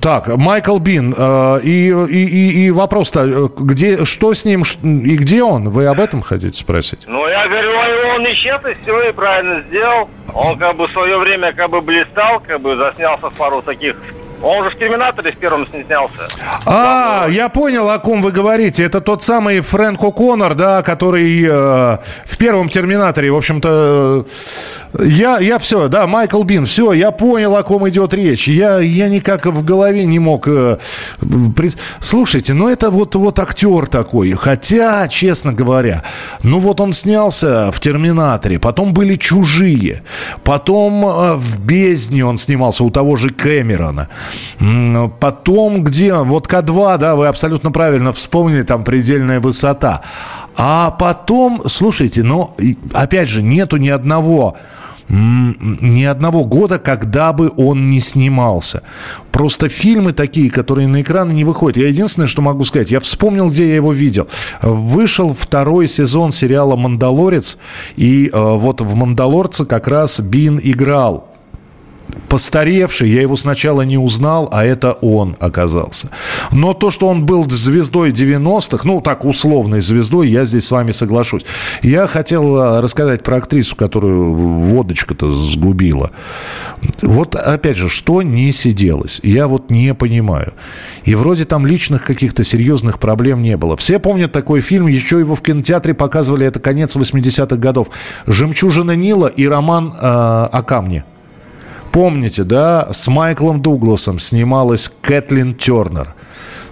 [0.00, 1.14] так, Майкл Бин.
[1.16, 5.70] Э, и, и, и, вопрос-то, где, что с ним и где он?
[5.70, 7.00] Вы об этом хотите спросить?
[7.06, 7.70] Ну, я говорю,
[8.14, 10.08] он исчез и все, и правильно сделал.
[10.34, 13.96] Он как бы в свое время как бы блистал, как бы заснялся в пару таких
[14.42, 16.28] он уже в «Терминаторе» в первом снялся.
[16.64, 18.84] А, я понял, о ком вы говорите.
[18.84, 24.26] Это тот самый Фрэнк О'Коннор, да, который э, в первом «Терминаторе», в общем-то...
[24.94, 28.48] Э, я, я все, да, Майкл Бин, все, я понял, о ком идет речь.
[28.48, 30.46] Я, я никак в голове не мог...
[30.48, 30.78] Э,
[31.56, 31.72] при...
[32.00, 34.32] Слушайте, ну это вот, вот актер такой.
[34.32, 36.04] Хотя, честно говоря,
[36.42, 40.02] ну вот он снялся в «Терминаторе», потом были «Чужие»,
[40.44, 44.08] потом э, в «Бездне» он снимался у того же Кэмерона.
[45.20, 46.14] Потом где?
[46.14, 50.02] Вот К2, да, вы абсолютно правильно вспомнили, там предельная высота.
[50.56, 52.54] А потом, слушайте, ну,
[52.92, 54.56] опять же, нету ни одного
[55.08, 58.82] ни одного года, когда бы он не снимался.
[59.32, 61.78] Просто фильмы такие, которые на экраны не выходят.
[61.78, 64.28] Я единственное, что могу сказать, я вспомнил, где я его видел.
[64.60, 67.56] Вышел второй сезон сериала «Мандалорец»,
[67.96, 71.27] и э, вот в «Мандалорце» как раз Бин играл
[72.28, 76.10] постаревший, я его сначала не узнал, а это он оказался.
[76.52, 80.92] Но то, что он был звездой 90-х, ну, так, условной звездой, я здесь с вами
[80.92, 81.44] соглашусь.
[81.82, 86.10] Я хотел а, рассказать про актрису, которую водочка-то сгубила.
[87.02, 89.20] Вот, опять же, что не сиделось?
[89.22, 90.52] Я вот не понимаю.
[91.04, 93.76] И вроде там личных каких-то серьезных проблем не было.
[93.76, 97.88] Все помнят такой фильм, еще его в кинотеатре показывали, это конец 80-х годов.
[98.26, 101.04] «Жемчужина Нила» и роман э, о камне.
[101.92, 106.14] Помните, да, с Майклом Дугласом снималась Кэтлин Тернер.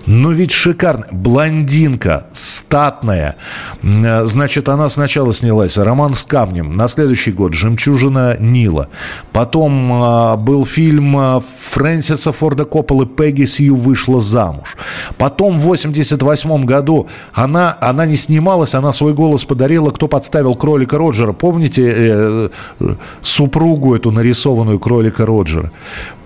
[0.07, 1.07] Ну ведь шикарно.
[1.11, 3.37] Блондинка, статная.
[3.83, 6.73] Э, значит, она сначала снялась «Роман с камнем».
[6.73, 8.89] На следующий год «Жемчужина Нила».
[9.33, 14.77] Потом а, был фильм а, Фрэнсиса Форда Копполы «Пегги Сью вышла замуж».
[15.19, 20.99] Потом в 88 году она, она не снималась, она свой голос подарила «Кто подставил кролика
[20.99, 21.33] Роджера».
[21.33, 25.73] Помните э, э, супругу эту нарисованную кролика Роджера?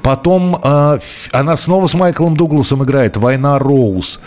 [0.03, 0.99] Потом э,
[1.33, 4.21] она снова с Майклом Дугласом играет «Война Роуз».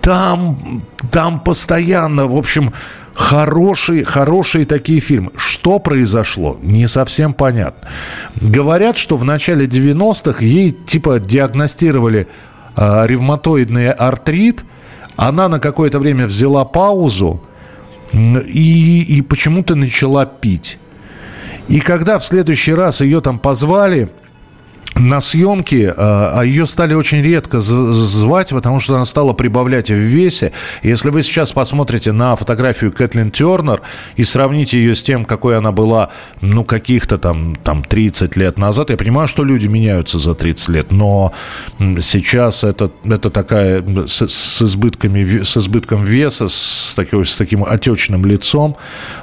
[0.00, 2.72] Там, там постоянно, в общем,
[3.14, 5.30] хорошие, хорошие такие фильмы.
[5.36, 7.88] Что произошло, не совсем понятно.
[8.40, 12.28] Говорят, что в начале 90-х ей типа диагностировали
[12.76, 14.64] э, ревматоидный артрит.
[15.16, 17.42] Она на какое-то время взяла паузу
[18.12, 20.78] и, и почему-то начала пить.
[21.68, 24.08] И когда в следующий раз ее там позвали
[24.96, 29.94] на съемки, а, а ее стали очень редко звать, потому что она стала прибавлять в
[29.94, 30.52] весе.
[30.82, 33.82] Если вы сейчас посмотрите на фотографию Кэтлин Тернер
[34.16, 38.90] и сравните ее с тем, какой она была, ну, каких-то там, там 30 лет назад,
[38.90, 41.32] я понимаю, что люди меняются за 30 лет, но
[41.78, 48.26] сейчас это, это такая с, с, избытками, с избытком веса, с, такой, с таким отечным
[48.26, 48.76] лицом.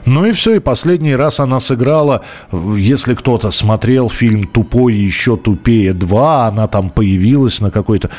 [0.06, 5.57] Ну и все, и последний раз она сыграла, если кто-то смотрел фильм «Тупой еще тупее»,
[5.58, 8.10] тупее 2», она там появилась на какой-то...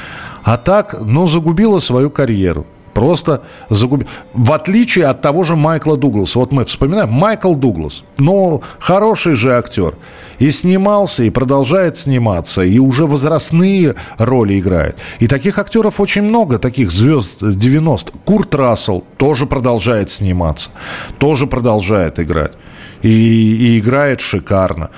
[0.42, 2.64] А так, ну, загубила свою карьеру.
[2.94, 4.08] Просто загубил.
[4.34, 6.38] В отличие от того же Майкла Дугласа.
[6.38, 8.02] Вот мы вспоминаем, Майкл Дуглас.
[8.18, 9.94] Ну, хороший же актер.
[10.40, 14.96] И снимался, и продолжает сниматься, и уже возрастные роли играет.
[15.20, 18.12] И таких актеров очень много, таких звезд 90.
[18.24, 20.70] Курт Рассел тоже продолжает сниматься,
[21.18, 22.52] тоже продолжает играть
[23.02, 24.90] и, и играет шикарно.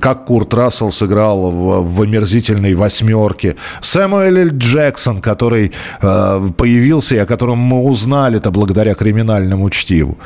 [0.00, 3.56] Как Курт Рассел сыграл в, в омерзительной восьмерке.
[3.80, 4.48] Сэмюэл Л.
[4.56, 10.18] Джексон, который э, появился и о котором мы узнали это благодаря криминальному чтиву.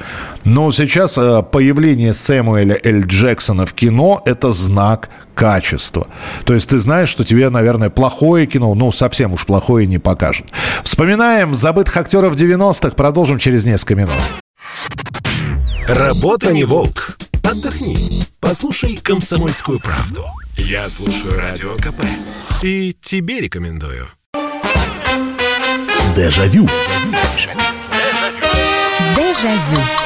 [0.45, 3.03] Но сейчас э, появление Сэмюэля Л.
[3.07, 6.07] Джексона в кино– это знак качества.
[6.45, 10.47] То есть ты знаешь, что тебе, наверное, плохое кино, ну, совсем уж плохое не покажет.
[10.83, 12.91] Вспоминаем забытых актеров 90-х.
[12.91, 14.21] Продолжим через несколько минут.
[15.87, 17.17] Работа не волк.
[17.43, 18.23] Отдохни.
[18.41, 20.25] Послушай комсомольскую правду.
[20.57, 22.05] Я слушаю радио КП.
[22.63, 24.07] И тебе рекомендую.
[26.15, 26.69] Дежавю.
[29.17, 30.00] Дежавю.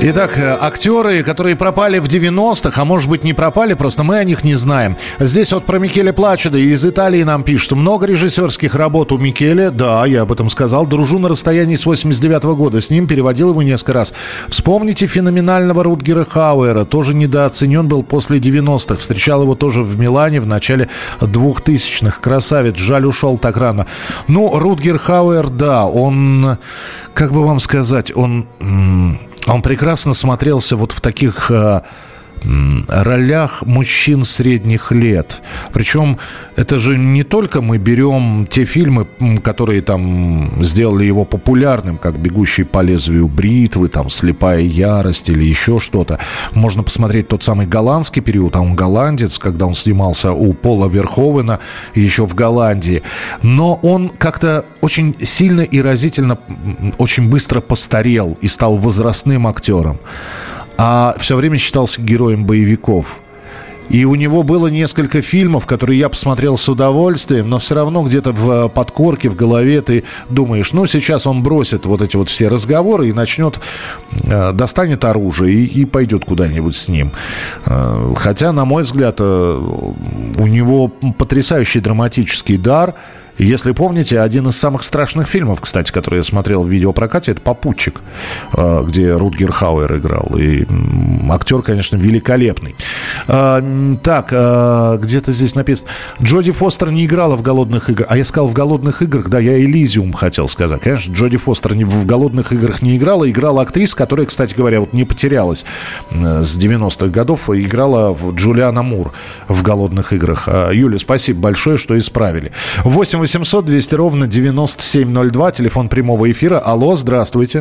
[0.00, 4.24] Итак, э, актеры, которые пропали в 90-х, а может быть не пропали, просто мы о
[4.24, 4.96] них не знаем.
[5.18, 7.72] Здесь вот про Микеле Плачеда из Италии нам пишут.
[7.72, 10.86] Много режиссерских работ у Микеле, да, я об этом сказал.
[10.86, 14.14] Дружу на расстоянии с 89 -го года, с ним переводил его несколько раз.
[14.48, 19.00] Вспомните феноменального Рутгера Хауэра, тоже недооценен был после 90-х.
[19.00, 20.88] Встречал его тоже в Милане в начале
[21.20, 22.20] 2000-х.
[22.20, 23.86] Красавец, жаль, ушел так рано.
[24.28, 26.56] Ну, Рутгер Хауэр, да, он,
[27.14, 28.46] как бы вам сказать, он
[29.46, 31.82] он прекрасно смотрелся вот в таких э,
[32.88, 35.42] ролях мужчин средних лет.
[35.72, 36.18] Причем
[36.56, 39.06] это же не только мы берем те фильмы,
[39.42, 45.78] которые там сделали его популярным, как «Бегущий по лезвию бритвы», там «Слепая ярость» или еще
[45.78, 46.18] что-то.
[46.52, 51.60] Можно посмотреть тот самый голландский период, а он голландец, когда он снимался у Пола Верховена
[51.94, 53.02] еще в Голландии.
[53.42, 56.38] Но он как-то очень сильно и разительно,
[56.98, 59.98] очень быстро постарел и стал возрастным актером
[60.78, 63.20] а все время считался героем боевиков.
[63.90, 68.32] И у него было несколько фильмов, которые я посмотрел с удовольствием, но все равно где-то
[68.32, 72.48] в э, подкорке, в голове ты думаешь, ну, сейчас он бросит вот эти вот все
[72.48, 73.58] разговоры и начнет,
[74.24, 77.12] э, достанет оружие и, и пойдет куда-нибудь с ним.
[77.64, 82.94] Э, хотя, на мой взгляд, у него потрясающий драматический дар–
[83.44, 88.00] если помните, один из самых страшных фильмов, кстати, который я смотрел в видеопрокате, это «Попутчик»,
[88.56, 90.32] э, где Рутгер Хауэр играл.
[90.36, 90.66] И
[91.30, 92.74] актер, конечно, великолепный.
[93.28, 95.88] Э, так, э, где-то здесь написано.
[96.20, 98.08] Джоди Фостер не играла в «Голодных играх».
[98.10, 100.80] А я сказал в «Голодных играх», да, я «Элизиум» хотел сказать.
[100.80, 103.30] Конечно, Джоди Фостер в «Голодных играх» не играла.
[103.30, 105.64] Играла актриса, которая, кстати говоря, вот не потерялась
[106.10, 107.48] с 90-х годов.
[107.50, 109.12] Играла в Джулиана Мур
[109.46, 110.48] в «Голодных играх».
[110.72, 112.50] Юля, спасибо большое, что исправили.
[112.84, 116.58] 8 800 200 ровно 9702, телефон прямого эфира.
[116.58, 117.60] Алло, здравствуйте.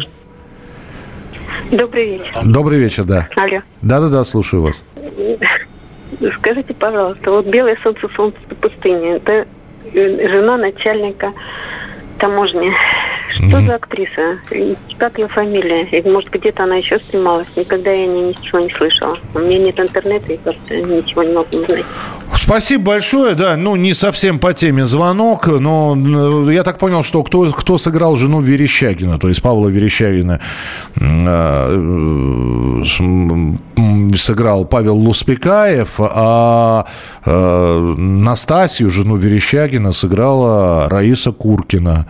[1.72, 2.41] Добрый вечер.
[2.45, 3.28] Добрый вечер, да.
[3.36, 3.59] Алло.
[3.82, 4.86] Да-да-да, слушаю вас.
[6.38, 9.45] Скажите, пожалуйста, вот «Белое солнце, солнце пустыни»– это
[9.93, 11.34] э, жена начальника
[12.18, 12.72] таможни.
[13.32, 13.65] Что mm-hmm.
[13.65, 14.39] за актриса?
[14.97, 15.84] Как ее фамилия?
[15.84, 17.47] И, может, где-то она еще снималась?
[17.57, 19.20] Никогда я ни, ничего не слышала.
[19.36, 21.86] У меня нет интернета, и просто ничего не могу узнать.
[22.36, 25.95] Спасибо большое, да, ну не совсем по теме звонок, но
[26.49, 30.39] я так понял, что кто, кто сыграл жену Верещагина, то есть Павла Верещагина
[30.95, 32.84] э,
[34.17, 36.86] сыграл Павел Луспекаев, а
[37.25, 42.07] э, Настасью, жену Верещагина, сыграла Раиса Куркина.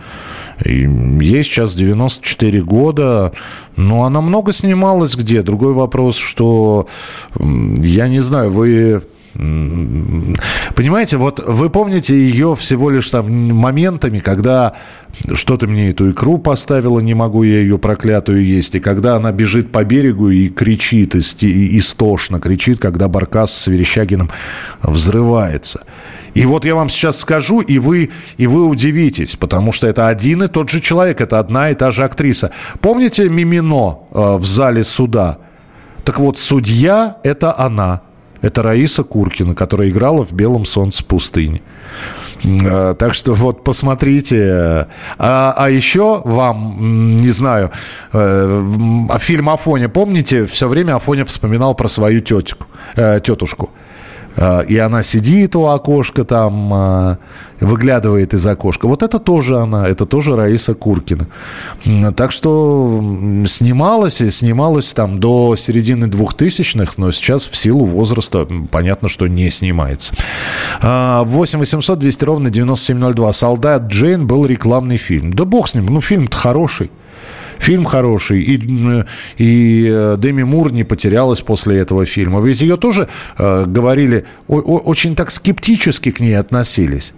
[0.64, 3.32] Ей сейчас 94 года,
[3.76, 5.42] но она много снималась где.
[5.42, 6.88] Другой вопрос, что
[7.38, 9.02] я не знаю, вы
[9.38, 14.74] Понимаете, вот вы помните ее всего лишь там моментами, когда
[15.32, 18.74] что-то мне эту икру поставила, не могу я ее проклятую есть.
[18.74, 24.28] И когда она бежит по берегу и кричит, истошно кричит, когда Баркас с Верещагиным
[24.82, 25.84] взрывается.
[26.34, 30.42] И вот я вам сейчас скажу, и вы, и вы удивитесь, потому что это один
[30.42, 32.50] и тот же человек, это одна и та же актриса.
[32.80, 35.38] Помните Мимино э, в зале суда?
[36.04, 38.02] Так вот, судья– это она–
[38.42, 41.62] это Раиса Куркина, которая играла в «Белом солнце пустыни».
[42.44, 44.86] А, так что вот посмотрите.
[45.18, 47.70] А, а еще вам, не знаю,
[48.12, 52.66] э, фильм Афоня, помните, все время Афоня вспоминал про свою тетку,
[52.96, 53.70] э, тетушку.
[54.38, 57.16] Э, и она сидит у окошка там, э,
[57.60, 58.86] выглядывает из окошка.
[58.88, 61.26] Вот это тоже она, это тоже Раиса Куркина.
[62.16, 63.04] Так что
[63.46, 69.50] снималась и снималась там до середины двухтысячных, но сейчас в силу возраста понятно, что не
[69.50, 70.14] снимается.
[70.82, 73.32] 8 800 200 ровно 9702.
[73.32, 75.32] «Солдат Джейн» был рекламный фильм.
[75.32, 76.90] Да бог с ним, ну фильм-то хороший.
[77.58, 79.04] Фильм хороший, и,
[79.36, 82.40] и э, Деми Мур не потерялась после этого фильма.
[82.40, 87.12] Ведь ее тоже э, говорили, о, о, очень так скептически к ней относились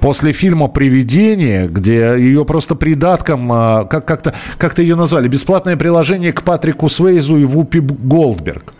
[0.00, 6.32] после фильма «Привидение», где ее просто придатком, а, как, как-то, как-то ее назвали, бесплатное приложение
[6.34, 8.74] к Патрику Свейзу и Вупи Голдберг.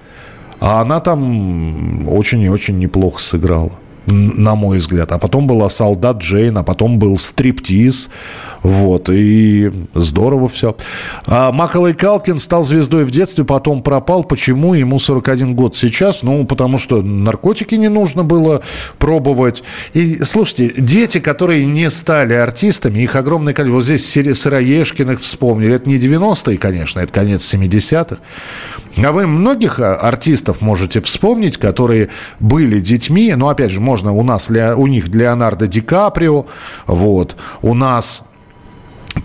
[0.61, 3.72] А она там очень и очень неплохо сыграла
[4.07, 5.12] на мой взгляд.
[5.12, 8.11] А потом была «Солдат Джейн», а потом был «Стриптиз».
[8.64, 10.74] Вот, и здорово все.
[11.26, 14.24] А Макалей Калкин стал звездой в детстве, потом пропал.
[14.24, 14.72] Почему?
[14.72, 16.22] Ему 41 год сейчас.
[16.22, 18.62] Ну, потому что наркотики не нужно было
[18.98, 19.62] пробовать.
[19.92, 23.76] И, слушайте, дети, которые не стали артистами, их огромное количество.
[23.76, 25.74] Вот здесь Сыроежкиных вспомнили.
[25.74, 28.16] Это не 90-е, конечно, это конец 70-х.
[28.96, 33.34] А вы многих а, артистов можете вспомнить, которые были детьми.
[33.34, 36.47] Но, опять же, можно у нас, у них Леонардо Ди Каприо,
[36.88, 38.24] вот, у нас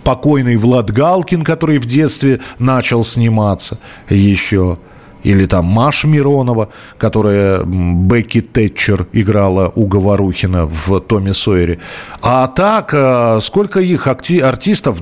[0.04, 4.78] покойный Влад Галкин, который в детстве начал сниматься еще.
[5.24, 6.68] Или там Маша Миронова,
[6.98, 11.80] которая Бекки Тэтчер играла у Говорухина в Томе Сойере.
[12.22, 15.00] А так, э, сколько их артистов,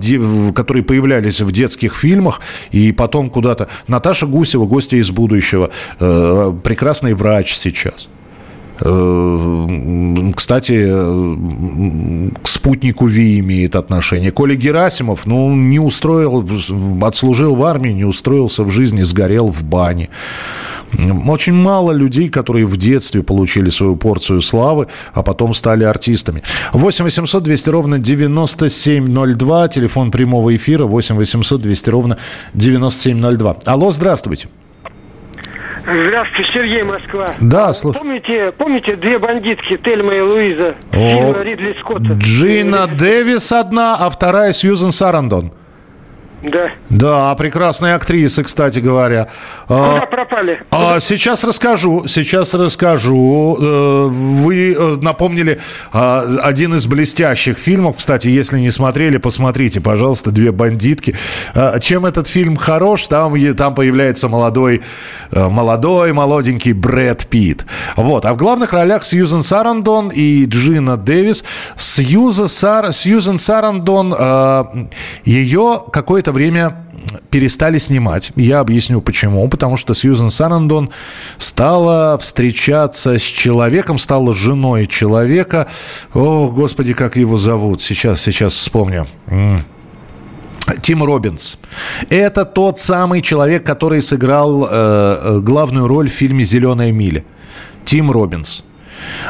[0.55, 2.41] которые появлялись в детских фильмах
[2.73, 3.69] и потом куда-то...
[3.87, 8.09] Наташа Гусева, гостья из будущего, э, прекрасный врач сейчас–
[10.35, 10.87] кстати,
[12.43, 14.31] к спутнику Ви имеет отношение.
[14.31, 16.45] Коля Герасимов, ну, не устроил,
[17.03, 20.09] отслужил в армии, не устроился в жизни, сгорел в бане.
[21.27, 26.43] Очень мало людей, которые в детстве получили свою порцию славы, а потом стали артистами.
[26.73, 32.17] 8 800 200 ровно 9702, телефон прямого эфира 8 800 200 ровно
[32.55, 33.57] 9702.
[33.67, 34.49] Алло, здравствуйте.
[35.91, 37.35] Здравствуйте, Сергей Москва.
[37.41, 37.99] Да, слушай.
[37.99, 40.75] Помните, помните две бандитки, Тельма и Луиза?
[40.93, 42.13] О, Ридли Скотта.
[42.13, 45.53] Джина Дэвис одна, а вторая Сьюзен Сарандон.
[46.43, 46.71] Да.
[46.89, 49.29] Да, прекрасная актриса, кстати говоря.
[49.69, 50.63] А, Куда пропали?
[50.71, 53.59] А, сейчас расскажу, сейчас расскажу.
[53.61, 55.61] Э, вы э, напомнили
[55.93, 57.97] а, один из блестящих фильмов.
[57.97, 61.17] Кстати, если не смотрели, посмотрите, пожалуйста, «Две бандитки».
[61.55, 63.09] А, чем этот фильм хорош?
[63.09, 64.83] Там, там появляется молодой,
[65.33, 67.67] э, молодой, молоденький Брэд Питт.
[67.97, 68.25] Вот.
[68.25, 71.43] А в главных ролях Сьюзен Сарандон и Джина Дэвис.
[71.77, 74.15] Сьюза Сар, Сьюзен Сарандон,
[75.25, 76.77] ее какой-то это время
[77.31, 78.33] перестали снимать.
[78.37, 79.49] Я объясню почему.
[79.49, 80.91] Потому что Сьюзен Сарандон
[81.39, 85.69] стала встречаться с человеком, стала женой человека.
[86.13, 87.81] О, господи, как его зовут.
[87.81, 89.07] Сейчас, сейчас вспомню.
[90.83, 91.57] Тим Робинс.
[92.11, 97.25] Это тот самый человек, который сыграл э, э главную роль в фильме «Зеленая миля».
[97.87, 98.65] Тим Робинс.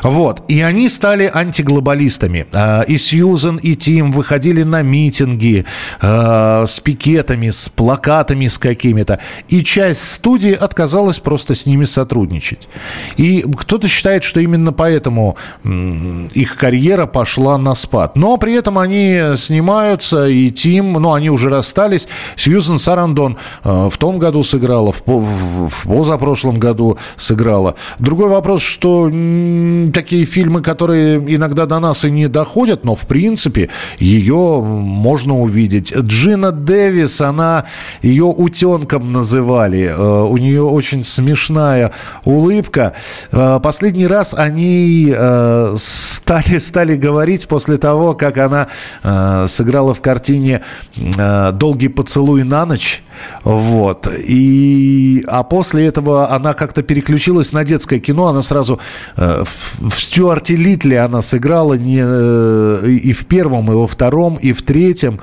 [0.03, 0.43] Вот.
[0.49, 2.47] И они стали антиглобалистами.
[2.53, 5.65] А, и Сьюзен, и Тим выходили на митинги
[6.01, 9.21] а, с пикетами, с плакатами с какими-то.
[9.49, 12.69] И часть студии отказалась просто с ними сотрудничать.
[13.17, 18.17] И кто-то считает, что именно поэтому их карьера пошла на спад.
[18.17, 22.09] Но при этом они снимаются, и Тим, ну, они уже расстались.
[22.37, 27.75] Сьюзен Сарандон а, в том году сыграла, в, позапрошлом году сыграла.
[27.99, 29.09] Другой вопрос, что
[29.93, 35.93] такие фильмы, которые иногда до нас и не доходят, но в принципе ее можно увидеть.
[35.97, 37.65] Джина Дэвис, она
[38.03, 39.93] ее утенком называли.
[39.97, 41.93] Э, у нее очень смешная
[42.25, 42.95] улыбка.
[43.33, 48.69] Э, последний раз они э, стали, стали говорить после того, как она
[49.47, 50.63] сыграла в картине
[50.97, 53.03] «Долгий поцелуй на ночь».
[53.45, 54.09] Вот.
[54.17, 58.27] И, а после этого она как-то переключилась на детское кино.
[58.29, 58.81] Она сразу
[59.79, 64.63] в, Стюарте Литли она сыграла не, э, и в первом, и во втором, и в
[64.63, 65.21] третьем.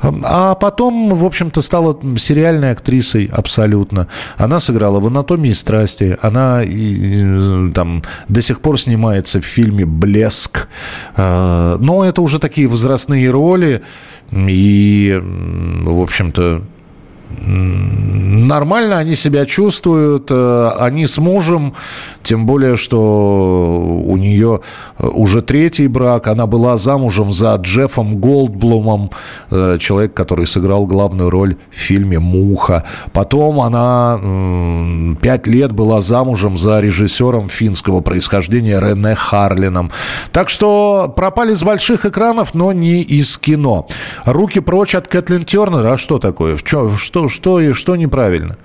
[0.00, 4.08] А потом, в общем-то, стала сериальной актрисой абсолютно.
[4.36, 6.16] Она сыграла в «Анатомии страсти».
[6.22, 10.68] Она и, там до сих пор снимается в фильме «Блеск».
[11.16, 13.82] Э, но это уже такие возрастные роли.
[14.32, 16.62] И, в общем-то,
[17.30, 20.28] нормально они себя чувствуют.
[20.30, 21.74] Э, они с мужем,
[22.22, 24.60] тем более, что у нее
[24.98, 26.26] уже третий брак.
[26.26, 29.10] Она была замужем за Джеффом Голдблумом,
[29.50, 32.84] человек, который сыграл главную роль в фильме «Муха».
[33.12, 34.18] Потом она
[35.20, 39.90] пять лет была замужем за режиссером финского происхождения Рене Харлином.
[40.32, 43.86] Так что пропали с больших экранов, но не из кино.
[44.24, 45.86] Руки прочь от Кэтлин Тернер.
[45.86, 46.56] А что такое?
[46.56, 46.88] Что,
[47.26, 48.56] что, что, что неправильно?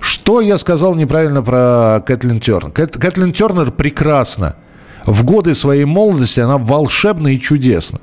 [0.00, 2.70] Что я сказал неправильно про Кэтлин Тернер?
[2.72, 4.56] Кэт, Кэтлин Тернер прекрасна.
[5.04, 8.00] В годы своей молодости она волшебна и чудесна.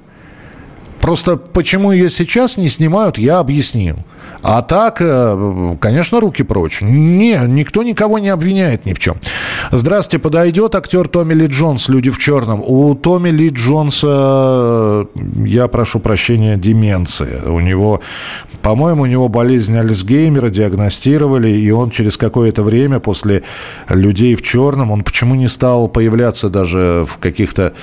[1.02, 3.98] Просто почему ее сейчас не снимают, я объяснил.
[4.41, 6.82] А так, э, конечно, руки прочь.
[6.82, 9.17] Не, никто никого не обвиняет ни в чем.
[9.71, 12.63] Здравствуйте, подойдет актер Томми Ли Джонс, «Люди в черном».
[12.65, 15.07] У Томми Ли Джонса,
[15.43, 17.43] я прошу прощения, деменция.
[17.49, 18.01] У него,
[18.61, 23.43] по-моему, у него болезнь Альцгеймера диагностировали, и он через какое-то время после
[23.89, 27.73] «Людей в черном», он почему не стал появляться даже в каких-то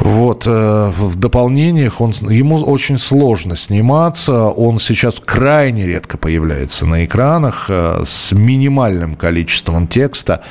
[0.00, 4.44] вот, э, в дополнениях он, ему очень сложно сниматься.
[4.44, 10.42] Он сейчас крайне редко появляется на экранах э, с минимальным количеством текста.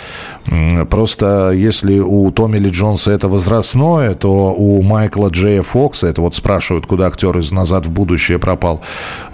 [0.89, 6.35] Просто если у Томми Ли Джонса это возрастное, то у Майкла Джея Фокса, это вот
[6.35, 8.81] спрашивают, куда актер из «Назад в будущее» пропал,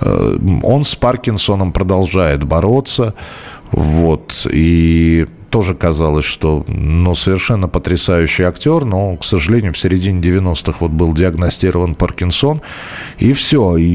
[0.01, 3.13] э, он с Паркинсоном продолжает бороться.
[3.71, 10.78] Вот, и тоже казалось, что ну, совершенно потрясающий актер, но, к сожалению, в середине 90-х
[10.80, 12.64] вот был диагностирован Паркинсон,
[13.20, 13.86] и все, и,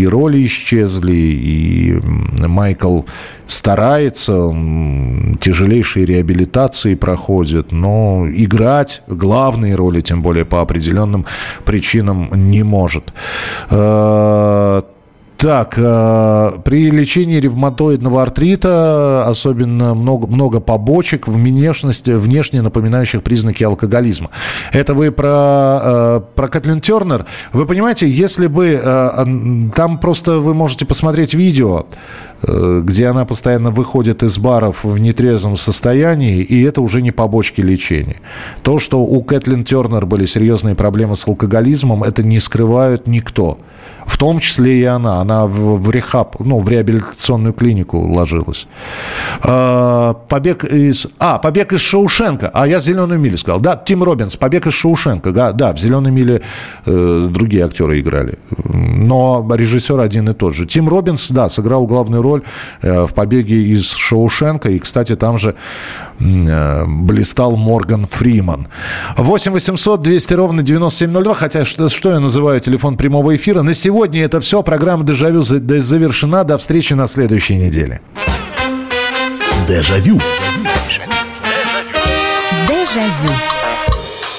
[0.00, 2.00] и роли исчезли, и
[2.46, 3.02] Майкл
[3.46, 4.50] старается,
[5.38, 11.26] тяжелейшие реабилитации проходит, но играть главные роли, тем более по определенным
[11.66, 13.12] причинам, не может.
[15.36, 24.30] Так, э, при лечении ревматоидного артрита особенно много, много побочек внешности, внешне напоминающих признаки алкоголизма.
[24.72, 27.26] Это вы про, э, про Кэтлин Тернер.
[27.52, 28.80] Вы понимаете, если бы...
[28.82, 29.26] Э,
[29.74, 31.86] там просто вы можете посмотреть видео,
[32.42, 38.20] где она постоянно выходит из баров в нетрезвом состоянии, и это уже не побочки лечения.
[38.62, 43.58] То, что у Кэтлин Тернер были серьезные проблемы с алкоголизмом, это не скрывают никто
[44.16, 45.20] в том числе и она.
[45.20, 48.66] Она в, в рехаб, ну, в реабилитационную клинику ложилась.
[49.42, 51.08] А, побег из...
[51.18, 52.50] А, побег из Шоушенка.
[52.54, 53.60] А я «Зеленую милю» сказал.
[53.60, 55.32] Да, Тим Робинс, побег из Шоушенка.
[55.32, 56.40] Да, да в «Зеленой миле»
[56.86, 58.38] э, другие актеры играли.
[58.64, 60.64] Но режиссер один и тот же.
[60.64, 62.42] Тим Робинс, да, сыграл главную роль
[62.80, 64.70] э, в побеге из Шоушенка.
[64.70, 65.56] И, кстати, там же
[66.20, 68.68] э, блистал Морган Фриман.
[69.18, 71.34] 8 800 200 ровно 9702.
[71.34, 73.60] Хотя, что, что я называю телефон прямого эфира?
[73.60, 74.62] На сегодня сегодня это все.
[74.62, 76.44] Программа «Дежавю» завершена.
[76.44, 78.00] До встречи на следующей неделе.
[79.66, 80.20] Дежавю.
[82.68, 83.55] Дежавю.